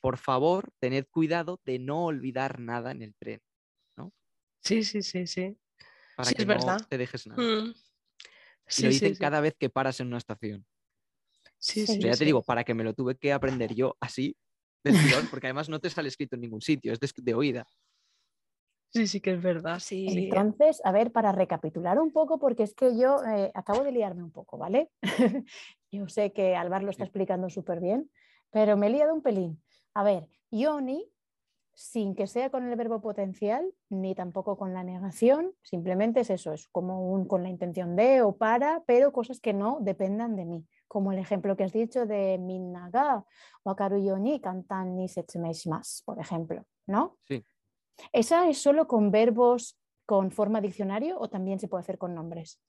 por 0.00 0.18
favor, 0.18 0.70
tened 0.80 1.06
cuidado 1.10 1.60
de 1.64 1.78
no 1.78 2.04
olvidar 2.06 2.60
nada 2.60 2.90
en 2.92 3.02
el 3.02 3.14
tren, 3.16 3.40
Sí, 4.62 4.82
sí, 4.82 5.02
sí, 5.02 5.26
sí. 5.26 5.58
para 6.16 6.30
Sí, 6.30 6.34
que 6.34 6.42
es 6.42 6.48
no 6.48 6.54
verdad. 6.54 6.86
te 6.88 6.98
dejes 6.98 7.26
nada. 7.26 7.42
Mm. 7.42 7.70
Y 7.70 7.74
Sí, 8.68 8.82
lo 8.82 8.88
sí, 8.88 8.94
dicen 8.94 9.14
sí. 9.14 9.20
cada 9.20 9.40
vez 9.40 9.54
que 9.58 9.68
paras 9.70 10.00
en 10.00 10.06
una 10.08 10.18
estación. 10.18 10.66
Sí, 11.58 11.86
Sí. 11.86 11.92
O 11.92 11.96
sí, 11.96 12.00
sea, 12.02 12.10
ya 12.12 12.16
te 12.16 12.24
digo, 12.24 12.42
para 12.42 12.64
que 12.64 12.74
me 12.74 12.84
lo 12.84 12.94
tuve 12.94 13.16
que 13.16 13.32
aprender 13.32 13.74
yo 13.74 13.96
así, 14.00 14.36
del 14.84 14.94
tirón, 15.02 15.28
porque 15.30 15.46
además 15.46 15.68
no 15.68 15.80
te 15.80 15.90
sale 15.90 16.08
escrito 16.08 16.36
en 16.36 16.42
ningún 16.42 16.60
sitio, 16.62 16.92
es 16.92 17.00
de, 17.00 17.10
de 17.16 17.34
oída. 17.34 17.66
Sí, 18.94 19.08
sí 19.08 19.20
que 19.20 19.32
es 19.32 19.42
verdad. 19.42 19.80
Sí. 19.80 20.06
Entonces, 20.08 20.80
a 20.84 20.92
ver, 20.92 21.10
para 21.10 21.32
recapitular 21.32 21.98
un 21.98 22.12
poco, 22.12 22.38
porque 22.38 22.62
es 22.62 22.74
que 22.74 22.96
yo 22.96 23.24
eh, 23.24 23.50
acabo 23.52 23.82
de 23.82 23.90
liarme 23.90 24.22
un 24.22 24.30
poco, 24.30 24.56
¿vale? 24.56 24.92
yo 25.90 26.06
sé 26.06 26.32
que 26.32 26.54
Alvar 26.54 26.84
lo 26.84 26.90
está 26.90 27.02
explicando 27.02 27.50
súper 27.50 27.80
bien, 27.80 28.08
pero 28.52 28.76
me 28.76 28.86
he 28.86 28.90
liado 28.90 29.12
un 29.12 29.20
pelín. 29.20 29.60
A 29.94 30.04
ver, 30.04 30.28
yoni, 30.52 31.10
sin 31.74 32.14
que 32.14 32.28
sea 32.28 32.50
con 32.50 32.68
el 32.68 32.76
verbo 32.76 33.00
potencial, 33.00 33.68
ni 33.88 34.14
tampoco 34.14 34.56
con 34.56 34.72
la 34.72 34.84
negación, 34.84 35.52
simplemente 35.62 36.20
es 36.20 36.30
eso, 36.30 36.52
es 36.52 36.68
como 36.68 37.12
un 37.12 37.26
con 37.26 37.42
la 37.42 37.48
intención 37.48 37.96
de 37.96 38.22
o 38.22 38.36
para, 38.36 38.84
pero 38.86 39.12
cosas 39.12 39.40
que 39.40 39.52
no 39.52 39.78
dependan 39.80 40.36
de 40.36 40.44
mí, 40.44 40.68
como 40.86 41.10
el 41.10 41.18
ejemplo 41.18 41.56
que 41.56 41.64
has 41.64 41.72
dicho 41.72 42.06
de 42.06 42.38
minnaga, 42.38 43.24
wakaru 43.64 43.98
yoni 43.98 44.40
kantan 44.40 44.94
ni 44.94 45.08
setsumei 45.08 45.52
shimasu, 45.52 46.04
por 46.04 46.20
ejemplo, 46.20 46.64
¿no? 46.86 47.18
Sí. 47.24 47.44
¿Esa 48.12 48.48
es 48.48 48.58
solo 48.58 48.86
con 48.86 49.10
verbos 49.10 49.76
con 50.06 50.30
forma 50.30 50.60
diccionario 50.60 51.18
o 51.18 51.28
también 51.28 51.58
se 51.58 51.68
puede 51.68 51.82
hacer 51.82 51.98
con 51.98 52.14
nombres? 52.14 52.60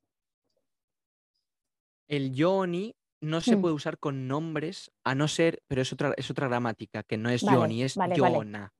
El 2.08 2.34
yoni 2.34 2.96
no 3.22 3.42
se 3.42 3.56
Hmm. 3.56 3.62
puede 3.62 3.74
usar 3.74 3.98
con 3.98 4.28
nombres, 4.28 4.92
a 5.04 5.16
no 5.16 5.28
ser, 5.28 5.62
pero 5.68 5.82
es 5.82 5.92
otra, 5.92 6.14
es 6.18 6.30
otra 6.30 6.48
gramática, 6.48 7.04
que 7.04 7.18
no 7.18 7.30
es 7.30 7.44
Vale, 7.44 7.58
yoni, 7.58 7.84
es 7.84 7.96
vale, 7.96 8.20
vale. 8.20 8.36
yona. 8.36 8.74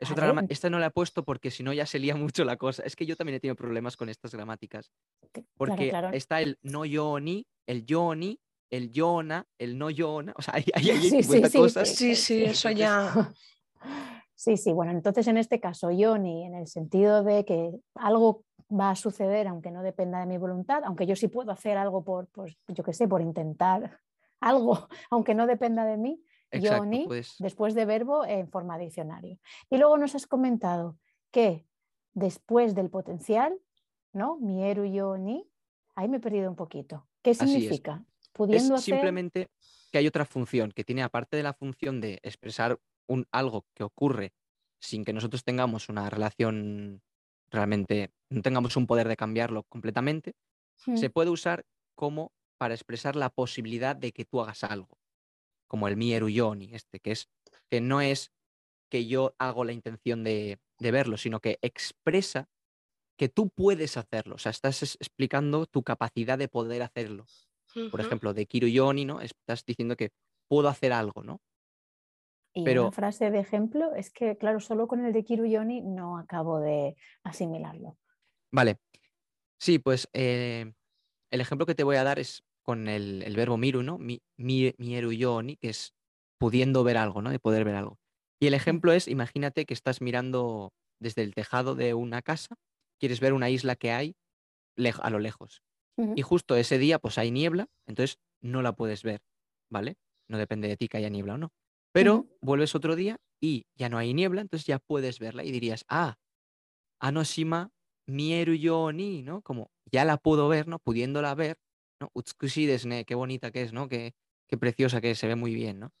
Es 0.00 0.10
otra 0.12 0.32
Esta 0.48 0.70
no 0.70 0.78
la 0.78 0.86
he 0.86 0.90
puesto 0.90 1.24
porque 1.24 1.50
si 1.50 1.64
no 1.64 1.72
ya 1.72 1.84
se 1.84 1.98
lía 1.98 2.14
mucho 2.14 2.44
la 2.44 2.56
cosa. 2.56 2.84
Es 2.84 2.94
que 2.94 3.04
yo 3.04 3.16
también 3.16 3.36
he 3.36 3.40
tenido 3.40 3.56
problemas 3.56 3.96
con 3.96 4.08
estas 4.08 4.32
gramáticas. 4.32 4.92
Que- 5.32 5.44
Porque 5.56 5.88
claro, 5.88 5.90
claro. 5.90 6.16
está 6.16 6.40
el 6.40 6.56
no 6.62 6.84
yoni, 6.84 7.46
el 7.66 7.84
yoni, 7.84 8.40
el 8.70 8.92
yona, 8.92 9.44
el 9.58 9.76
no 9.76 9.90
yona. 9.90 10.32
O 10.36 10.42
sea, 10.42 10.54
hay, 10.56 10.64
hay, 10.72 10.90
hay 10.90 11.00
Sí, 11.00 11.10
sí, 11.10 11.22
50 11.24 11.48
sí, 11.50 11.58
cosas. 11.58 11.88
Sí, 11.94 12.14
sí, 12.14 12.44
eso 12.44 12.70
ya. 12.70 13.34
Sí, 14.38 14.56
sí, 14.56 14.72
bueno, 14.72 14.92
entonces 14.92 15.26
en 15.26 15.36
este 15.36 15.58
caso, 15.58 15.90
Yoni, 15.90 16.46
en 16.46 16.54
el 16.54 16.68
sentido 16.68 17.24
de 17.24 17.44
que 17.44 17.72
algo 17.96 18.44
va 18.70 18.90
a 18.90 18.94
suceder 18.94 19.48
aunque 19.48 19.72
no 19.72 19.82
dependa 19.82 20.20
de 20.20 20.26
mi 20.26 20.38
voluntad, 20.38 20.84
aunque 20.84 21.06
yo 21.06 21.16
sí 21.16 21.26
puedo 21.26 21.50
hacer 21.50 21.76
algo 21.76 22.04
por, 22.04 22.28
pues, 22.28 22.56
yo 22.68 22.84
qué 22.84 22.92
sé, 22.92 23.08
por 23.08 23.20
intentar 23.20 23.98
algo, 24.40 24.86
aunque 25.10 25.34
no 25.34 25.48
dependa 25.48 25.84
de 25.84 25.96
mí, 25.96 26.22
Exacto, 26.52 26.84
Yoni, 26.84 27.06
pues 27.08 27.34
después 27.40 27.74
de 27.74 27.84
verbo 27.84 28.24
en 28.24 28.48
forma 28.48 28.78
diccionario. 28.78 29.40
Y 29.70 29.76
luego 29.76 29.98
nos 29.98 30.14
has 30.14 30.28
comentado 30.28 31.00
que 31.32 31.66
después 32.14 32.76
del 32.76 32.90
potencial, 32.90 33.58
¿no? 34.12 34.38
Mieru 34.38 34.84
Yoni, 34.84 35.50
ahí 35.96 36.08
me 36.08 36.18
he 36.18 36.20
perdido 36.20 36.48
un 36.48 36.54
poquito. 36.56 37.08
¿Qué 37.22 37.30
es. 37.30 37.38
significa? 37.38 38.04
es 38.06 38.28
Pudiendo 38.28 38.76
hacer... 38.76 38.94
simplemente 38.94 39.50
que 39.90 39.98
hay 39.98 40.06
otra 40.06 40.24
función 40.24 40.70
que 40.70 40.84
tiene, 40.84 41.02
aparte 41.02 41.36
de 41.36 41.42
la 41.42 41.54
función 41.54 42.00
de 42.00 42.20
expresar 42.22 42.78
un, 43.08 43.26
algo 43.32 43.66
que 43.74 43.84
ocurre 43.84 44.32
sin 44.80 45.04
que 45.04 45.12
nosotros 45.12 45.44
tengamos 45.44 45.88
una 45.88 46.10
relación 46.10 47.02
realmente, 47.50 48.12
no 48.30 48.42
tengamos 48.42 48.76
un 48.76 48.86
poder 48.86 49.08
de 49.08 49.16
cambiarlo 49.16 49.64
completamente, 49.64 50.34
Hmm, 50.86 50.96
se 50.96 51.10
puede 51.10 51.30
usar 51.30 51.66
como 51.96 52.32
para 52.58 52.74
expresar 52.74 53.16
la 53.16 53.30
posibilidad 53.30 53.96
de 53.96 54.12
que 54.12 54.24
tú 54.24 54.40
hagas 54.40 54.64
algo, 54.64 55.00
como 55.68 55.88
el 55.88 55.96
mieru 55.96 56.28
yoni, 56.28 56.74
este, 56.74 57.00
que 57.00 57.12
es 57.12 57.28
que 57.70 57.80
no 57.80 58.00
es 58.00 58.32
que 58.90 59.06
yo 59.06 59.34
hago 59.38 59.64
la 59.64 59.72
intención 59.72 60.24
de, 60.24 60.60
de 60.78 60.90
verlo, 60.92 61.16
sino 61.18 61.40
que 61.40 61.58
expresa 61.62 62.48
que 63.18 63.28
tú 63.28 63.50
puedes 63.50 63.96
hacerlo. 63.96 64.36
O 64.36 64.38
sea, 64.38 64.50
estás 64.50 64.82
es- 64.82 64.96
explicando 65.00 65.66
tu 65.66 65.82
capacidad 65.82 66.38
de 66.38 66.48
poder 66.48 66.82
hacerlo. 66.82 67.26
Por 67.90 68.00
ejemplo, 68.00 68.34
de 68.34 68.46
Kiru 68.46 68.68
Yoni, 68.68 69.04
¿no? 69.04 69.20
Estás 69.20 69.64
diciendo 69.66 69.96
que 69.96 70.10
puedo 70.48 70.68
hacer 70.68 70.92
algo, 70.92 71.22
¿no? 71.22 71.40
Y 72.58 72.64
Pero- 72.64 72.82
una 72.82 72.92
frase 72.92 73.30
de 73.30 73.38
ejemplo 73.38 73.94
es 73.94 74.10
que, 74.10 74.36
claro, 74.36 74.58
solo 74.58 74.88
con 74.88 75.04
el 75.04 75.12
de 75.12 75.22
Kiruyoni 75.22 75.80
no 75.80 76.18
acabo 76.18 76.58
de 76.58 76.96
asimilarlo. 77.22 77.96
Vale. 78.50 78.78
Sí, 79.60 79.78
pues 79.78 80.08
eh, 80.12 80.72
el 81.30 81.40
ejemplo 81.40 81.66
que 81.66 81.76
te 81.76 81.84
voy 81.84 81.96
a 81.96 82.04
dar 82.04 82.18
es 82.18 82.42
con 82.64 82.88
el, 82.88 83.22
el 83.22 83.36
verbo 83.36 83.56
miru, 83.56 83.84
¿no? 83.84 83.96
Mi, 83.98 84.22
mi, 84.36 84.74
mieru 84.76 85.12
yoni, 85.12 85.56
que 85.56 85.68
es 85.68 85.94
pudiendo 86.36 86.82
ver 86.82 86.96
algo, 86.96 87.22
¿no? 87.22 87.30
De 87.30 87.38
poder 87.38 87.64
ver 87.64 87.76
algo. 87.76 88.00
Y 88.40 88.48
el 88.48 88.54
ejemplo 88.54 88.92
es, 88.92 89.06
imagínate 89.06 89.64
que 89.64 89.74
estás 89.74 90.00
mirando 90.00 90.72
desde 91.00 91.22
el 91.22 91.34
tejado 91.34 91.76
de 91.76 91.94
una 91.94 92.22
casa, 92.22 92.56
quieres 92.98 93.20
ver 93.20 93.34
una 93.34 93.50
isla 93.50 93.76
que 93.76 93.92
hay 93.92 94.16
a 95.00 95.10
lo 95.10 95.18
lejos. 95.20 95.62
Y 96.14 96.22
justo 96.22 96.56
ese 96.56 96.78
día, 96.78 96.98
pues 96.98 97.18
hay 97.18 97.30
niebla, 97.32 97.66
entonces 97.86 98.18
no 98.40 98.62
la 98.62 98.72
puedes 98.72 99.02
ver, 99.02 99.20
¿vale? 99.68 99.96
No 100.28 100.38
depende 100.38 100.68
de 100.68 100.76
ti 100.76 100.88
que 100.88 100.96
haya 100.96 101.08
niebla 101.08 101.34
o 101.34 101.38
no. 101.38 101.52
Pero 101.92 102.26
vuelves 102.40 102.74
otro 102.74 102.96
día 102.96 103.18
y 103.40 103.66
ya 103.74 103.88
no 103.88 103.98
hay 103.98 104.14
niebla, 104.14 104.40
entonces 104.40 104.66
ya 104.66 104.78
puedes 104.78 105.18
verla 105.18 105.44
y 105.44 105.50
dirías, 105.50 105.84
ah, 105.88 106.16
Anoshima 107.00 107.70
mieru 108.06 108.54
yo 108.54 108.92
ni, 108.92 109.22
¿no? 109.22 109.42
Como 109.42 109.70
ya 109.90 110.04
la 110.04 110.16
puedo 110.16 110.48
ver, 110.48 110.66
¿no? 110.66 110.78
Pudiéndola 110.78 111.34
ver, 111.34 111.58
¿no? 112.00 112.10
Utsukushi 112.14 112.66
qué 113.06 113.14
bonita 113.14 113.50
que 113.50 113.62
es, 113.62 113.72
¿no? 113.72 113.88
Qué, 113.88 114.14
qué 114.46 114.56
preciosa 114.56 115.00
que 115.00 115.12
es, 115.12 115.18
se 115.18 115.28
ve 115.28 115.36
muy 115.36 115.54
bien, 115.54 115.78
¿no? 115.78 115.92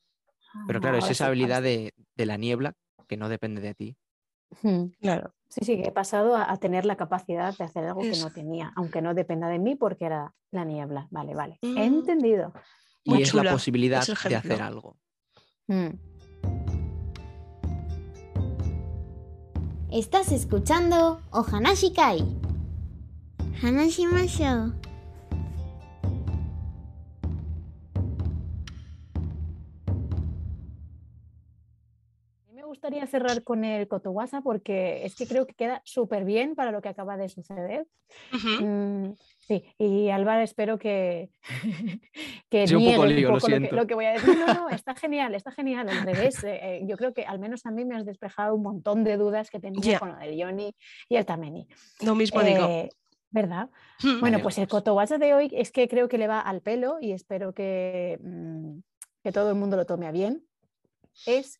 Pero 0.66 0.78
Ah, 0.78 0.80
claro, 0.80 0.96
es 0.96 1.04
ahora 1.04 1.12
esa 1.12 1.26
habilidad 1.26 1.62
de, 1.62 1.92
de 2.16 2.26
la 2.26 2.36
niebla 2.36 2.74
que 3.06 3.16
no 3.16 3.28
depende 3.28 3.60
de 3.60 3.74
ti. 3.74 3.96
Claro. 5.00 5.34
Sí, 5.50 5.64
sí, 5.64 5.76
que 5.76 5.88
he 5.88 5.92
pasado 5.92 6.36
a, 6.36 6.50
a 6.50 6.56
tener 6.56 6.84
la 6.84 6.96
capacidad 6.96 7.56
de 7.56 7.64
hacer 7.64 7.84
algo 7.84 8.00
que 8.00 8.18
no 8.18 8.30
tenía, 8.32 8.72
aunque 8.76 9.02
no 9.02 9.14
dependa 9.14 9.48
de 9.48 9.58
mí 9.58 9.76
porque 9.76 10.06
era 10.06 10.34
la 10.50 10.64
niebla. 10.64 11.06
Vale, 11.10 11.34
vale. 11.34 11.58
Mm. 11.62 11.76
He 11.78 11.84
entendido. 11.84 12.52
Y 13.04 13.10
Muy 13.10 13.22
es 13.22 13.30
chula 13.30 13.44
la 13.44 13.52
posibilidad 13.52 14.06
de 14.06 14.36
hacer 14.36 14.62
algo. 14.62 14.96
Mm. 15.68 15.98
Estás 19.92 20.32
escuchando 20.32 21.20
Ohanashi 21.30 21.92
Kai. 21.92 22.24
Hanashimashou. 23.62 24.72
Gustaría 32.78 33.04
cerrar 33.08 33.42
con 33.42 33.64
el 33.64 33.88
Kotowasa 33.88 34.40
porque 34.40 35.04
es 35.04 35.16
que 35.16 35.26
creo 35.26 35.48
que 35.48 35.54
queda 35.54 35.82
súper 35.84 36.24
bien 36.24 36.54
para 36.54 36.70
lo 36.70 36.80
que 36.80 36.88
acaba 36.88 37.16
de 37.16 37.28
suceder. 37.28 37.88
Mm, 38.60 39.14
sí, 39.40 39.64
y 39.78 40.10
Álvaro, 40.10 40.42
espero 40.42 40.78
que, 40.78 41.30
que 42.48 42.64
un 42.76 42.84
poco 42.84 43.04
lío, 43.04 43.30
lo 43.30 43.34
lo, 43.34 43.40
que, 43.40 43.68
lo 43.72 43.86
que 43.88 43.94
voy 43.94 44.04
a 44.04 44.12
decir. 44.12 44.38
No, 44.38 44.54
no, 44.54 44.68
está 44.70 44.94
genial, 44.94 45.34
está 45.34 45.50
genial, 45.50 45.88
al 45.88 46.02
revés. 46.02 46.44
eh, 46.44 46.60
eh, 46.62 46.80
yo 46.86 46.96
creo 46.96 47.12
que 47.12 47.24
al 47.24 47.40
menos 47.40 47.66
a 47.66 47.72
mí 47.72 47.84
me 47.84 47.96
has 47.96 48.06
despejado 48.06 48.54
un 48.54 48.62
montón 48.62 49.02
de 49.02 49.16
dudas 49.16 49.50
que 49.50 49.58
tenía 49.58 49.98
con 49.98 50.10
lo 50.10 50.16
del 50.16 50.36
Yoni 50.36 50.72
y 51.08 51.16
el 51.16 51.26
Tameni. 51.26 51.66
Lo 52.02 52.14
mismo 52.14 52.42
digo. 52.42 52.64
Eh, 52.64 52.90
¿Verdad? 53.30 53.70
Mm. 54.04 54.20
Bueno, 54.20 54.38
pues 54.40 54.56
el. 54.58 54.68
Kotowasa 54.68 55.18
de 55.18 55.34
hoy 55.34 55.50
es 55.52 55.72
que 55.72 55.88
creo 55.88 56.08
que 56.08 56.16
le 56.16 56.28
va 56.28 56.40
al 56.40 56.62
pelo 56.62 56.98
y 57.00 57.10
espero 57.10 57.52
que, 57.52 58.20
mm, 58.22 58.78
que 59.24 59.32
todo 59.32 59.50
el 59.50 59.56
mundo 59.56 59.76
lo 59.76 59.84
tome 59.84 60.06
a 60.06 60.12
bien. 60.12 60.44
Es 61.26 61.58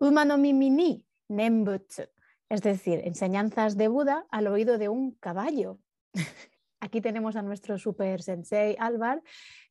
Umano 0.00 0.38
Mimini 0.38 1.04
Nembutsu, 1.28 2.04
es 2.48 2.62
decir, 2.62 3.02
enseñanzas 3.04 3.76
de 3.76 3.88
Buda 3.88 4.26
al 4.30 4.46
oído 4.46 4.78
de 4.78 4.88
un 4.88 5.12
caballo. 5.12 5.78
Aquí 6.80 7.02
tenemos 7.02 7.36
a 7.36 7.42
nuestro 7.42 7.76
super 7.76 8.22
sensei 8.22 8.76
Álvar 8.78 9.22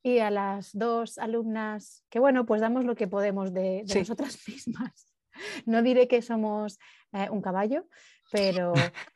y 0.03 0.19
a 0.19 0.29
las 0.29 0.77
dos 0.77 1.17
alumnas 1.17 2.05
que, 2.11 2.19
bueno, 2.19 2.45
pues 2.45 2.61
damos 2.61 2.85
lo 2.85 2.93
que 2.95 3.07
podemos 3.07 3.51
de, 3.51 3.81
de 3.85 3.87
Sí. 3.87 3.99
nosotras 3.99 4.37
mismas. 4.47 5.11
No 5.65 5.81
diré 5.81 6.07
que 6.07 6.21
somos 6.21 6.77
eh, 7.13 7.27
un 7.31 7.41
caballo, 7.41 7.87
pero, 8.31 8.73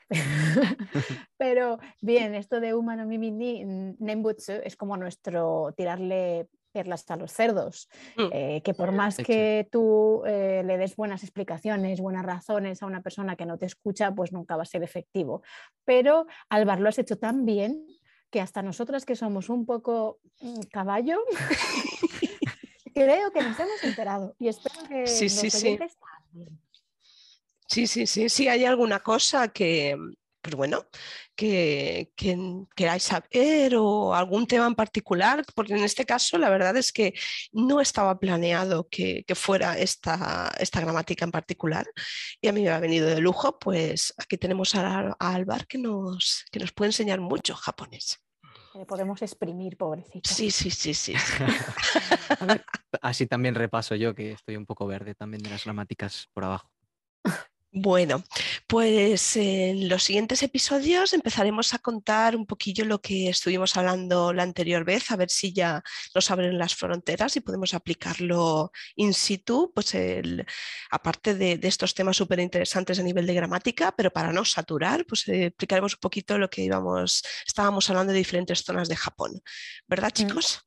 pero 1.38 1.78
bien, 2.02 2.34
esto 2.34 2.60
de 2.60 2.73
humano 2.73 3.06
mimini 3.06 3.63
nembutsu 3.99 4.54
es 4.63 4.76
como 4.76 4.97
nuestro 4.97 5.73
tirarle 5.78 6.47
perlas 6.73 7.09
a 7.09 7.15
los 7.15 7.31
cerdos, 7.31 7.88
Mm. 8.17 8.29
eh, 8.33 8.62
que 8.63 8.73
por 8.73 8.91
más 8.91 9.15
que 9.17 9.67
tú 9.71 10.23
eh, 10.25 10.63
le 10.65 10.77
des 10.77 10.95
buenas 10.95 11.23
explicaciones, 11.23 12.01
buenas 12.01 12.25
razones 12.25 12.81
a 12.81 12.88
una 12.88 13.01
persona 13.01 13.36
que 13.36 13.45
no 13.45 13.57
te 13.57 13.67
escucha, 13.67 14.13
pues 14.13 14.33
nunca 14.33 14.57
va 14.57 14.63
a 14.63 14.65
ser 14.65 14.83
efectivo. 14.83 15.43
Pero 15.86 16.25
Álvaro, 16.49 16.81
lo 16.81 16.89
has 16.89 16.99
hecho 16.99 17.17
tan 17.17 17.45
bien 17.45 17.86
que 18.31 18.41
hasta 18.41 18.63
nosotras 18.63 19.05
que 19.05 19.15
somos 19.15 19.49
un 19.49 19.65
poco 19.65 20.19
mm, 20.41 20.62
caballo, 20.71 21.19
creo 22.93 23.31
que 23.31 23.41
nos 23.43 23.59
hemos 23.59 23.83
enterado 23.83 24.36
y 24.39 24.47
espero 24.47 24.81
que 24.89 25.07
Sí, 25.07 25.25
los 25.25 25.33
sí, 25.33 25.49
sí. 25.51 25.79
Sí, 27.67 27.88
sí, 27.88 28.05
sí, 28.07 28.29
sí, 28.29 28.47
hay 28.47 28.65
alguna 28.65 28.99
cosa 28.99 29.47
que, 29.47 29.97
pues 30.41 30.55
bueno, 30.55 30.86
que, 31.35 32.11
que 32.15 32.37
queráis 32.75 33.03
saber 33.03 33.75
o 33.75 34.13
algún 34.13 34.47
tema 34.47 34.67
en 34.67 34.75
particular, 34.75 35.43
porque 35.55 35.73
en 35.73 35.83
este 35.83 36.05
caso 36.05 36.37
la 36.37 36.49
verdad 36.49 36.75
es 36.77 36.91
que 36.91 37.13
no 37.51 37.81
estaba 37.81 38.19
planeado 38.19 38.87
que, 38.89 39.23
que 39.25 39.35
fuera 39.35 39.77
esta, 39.77 40.51
esta 40.59 40.81
gramática 40.81 41.25
en 41.25 41.31
particular 41.31 41.85
y 42.41 42.47
a 42.47 42.53
mí 42.53 42.63
me 42.63 42.69
ha 42.69 42.79
venido 42.79 43.07
de 43.07 43.19
lujo, 43.19 43.57
pues 43.59 44.13
aquí 44.17 44.37
tenemos 44.37 44.75
a, 44.75 45.15
a 45.19 45.33
Alvar 45.33 45.67
que 45.67 45.77
nos, 45.77 46.45
que 46.51 46.59
nos 46.59 46.71
puede 46.71 46.89
enseñar 46.89 47.19
mucho 47.19 47.55
japonés. 47.55 48.19
Le 48.75 48.85
podemos 48.87 49.21
exprimir, 49.21 49.77
pobrecito. 49.77 50.27
Sí, 50.27 50.49
sí, 50.49 50.71
sí, 50.71 50.93
sí. 50.95 51.13
sí. 51.15 51.43
Así 53.01 53.27
también 53.27 53.53
repaso 53.53 53.93
yo, 53.95 54.15
que 54.15 54.31
estoy 54.31 54.55
un 54.55 54.65
poco 54.65 54.87
verde 54.87 55.13
también 55.13 55.43
de 55.43 55.51
las 55.51 55.63
gramáticas 55.63 56.27
por 56.33 56.45
abajo. 56.45 56.72
Bueno, 57.75 58.23
pues 58.67 59.36
en 59.36 59.89
los 59.89 60.03
siguientes 60.03 60.43
episodios 60.43 61.12
empezaremos 61.13 61.73
a 61.73 61.79
contar 61.79 62.36
un 62.36 62.45
poquillo 62.45 62.86
lo 62.86 63.01
que 63.01 63.29
estuvimos 63.29 63.75
hablando 63.75 64.31
la 64.31 64.43
anterior 64.43 64.86
vez, 64.86 65.09
a 65.09 65.15
ver 65.15 65.31
si 65.31 65.53
ya 65.53 65.81
nos 66.13 66.29
abren 66.29 66.59
las 66.59 66.75
fronteras 66.75 67.36
y 67.36 67.39
podemos 67.41 67.73
aplicarlo 67.73 68.71
in 68.95 69.12
situ, 69.15 69.71
pues 69.73 69.95
el- 69.95 70.45
aparte 70.91 71.33
de, 71.33 71.57
de 71.57 71.67
estos 71.67 71.95
temas 71.95 72.15
súper 72.15 72.39
interesantes 72.41 72.99
a 72.99 73.03
nivel 73.03 73.25
de 73.25 73.33
gramática, 73.33 73.91
pero 73.97 74.12
para 74.12 74.31
no 74.31 74.45
saturar, 74.45 75.03
pues 75.07 75.27
eh, 75.29 75.45
explicaremos 75.45 75.95
un 75.95 75.99
poquito 75.99 76.38
lo 76.38 76.51
que 76.51 76.62
íbamos, 76.62 77.23
estábamos 77.47 77.89
hablando 77.89 78.13
de 78.13 78.19
diferentes 78.19 78.63
zonas 78.63 78.88
de 78.88 78.95
Japón. 78.97 79.41
¿Verdad, 79.88 80.12
chicos? 80.12 80.59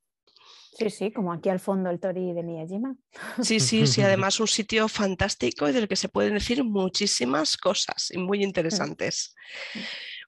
Sí, 0.78 0.90
sí, 0.90 1.10
como 1.10 1.32
aquí 1.32 1.48
al 1.48 1.58
fondo 1.60 1.88
el 1.90 1.98
Tori 1.98 2.32
de 2.34 2.42
Miyajima. 2.42 2.96
Sí, 3.42 3.60
sí, 3.60 3.86
sí, 3.86 4.02
además 4.02 4.38
un 4.40 4.46
sitio 4.48 4.88
fantástico 4.88 5.68
y 5.68 5.72
del 5.72 5.88
que 5.88 5.96
se 5.96 6.08
pueden 6.08 6.34
decir 6.34 6.62
muchísimas 6.64 7.56
cosas 7.56 8.10
y 8.10 8.18
muy 8.18 8.42
interesantes. 8.44 9.34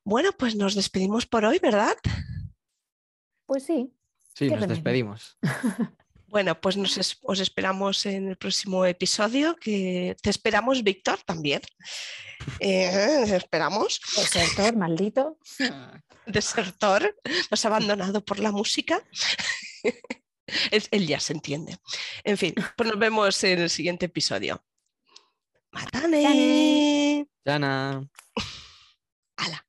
Bueno, 0.05 0.31
pues 0.39 0.57
nos 0.57 0.75
despedimos 0.75 1.27
por 1.27 1.45
hoy, 1.45 1.59
¿verdad? 1.59 1.97
Pues 3.47 3.65
sí, 3.65 3.93
Sí, 4.35 4.45
nos 4.47 4.61
remedio. 4.61 4.75
despedimos. 4.75 5.39
Bueno, 6.31 6.61
pues 6.61 6.77
nos 6.77 6.99
es- 6.99 7.17
os 7.23 7.41
esperamos 7.41 8.05
en 8.05 8.29
el 8.29 8.37
próximo 8.37 8.85
episodio, 8.85 9.57
que 9.57 10.15
te 10.23 10.29
esperamos, 10.29 10.83
Víctor, 10.83 11.19
también. 11.25 11.63
Eh, 12.61 13.23
esperamos. 13.35 13.99
desertor, 14.15 14.77
maldito. 14.77 15.39
Desertor, 16.27 17.17
nos 17.51 17.65
ha 17.65 17.69
abandonado 17.69 18.23
por 18.23 18.41
la 18.41 18.53
música. 18.53 19.03
Es- 20.71 20.89
Él 20.91 21.07
ya 21.07 21.21
se 21.21 21.33
entiende. 21.33 21.79
En 22.25 22.37
fin, 22.39 22.55
pues 22.77 22.89
nos 22.89 22.99
vemos 22.99 23.43
en 23.45 23.61
el 23.61 23.71
siguiente 23.71 24.07
episodio. 24.07 24.65
¡Matane! 25.73 27.27
Chana. 27.47 28.09
¡Hala! 29.37 29.67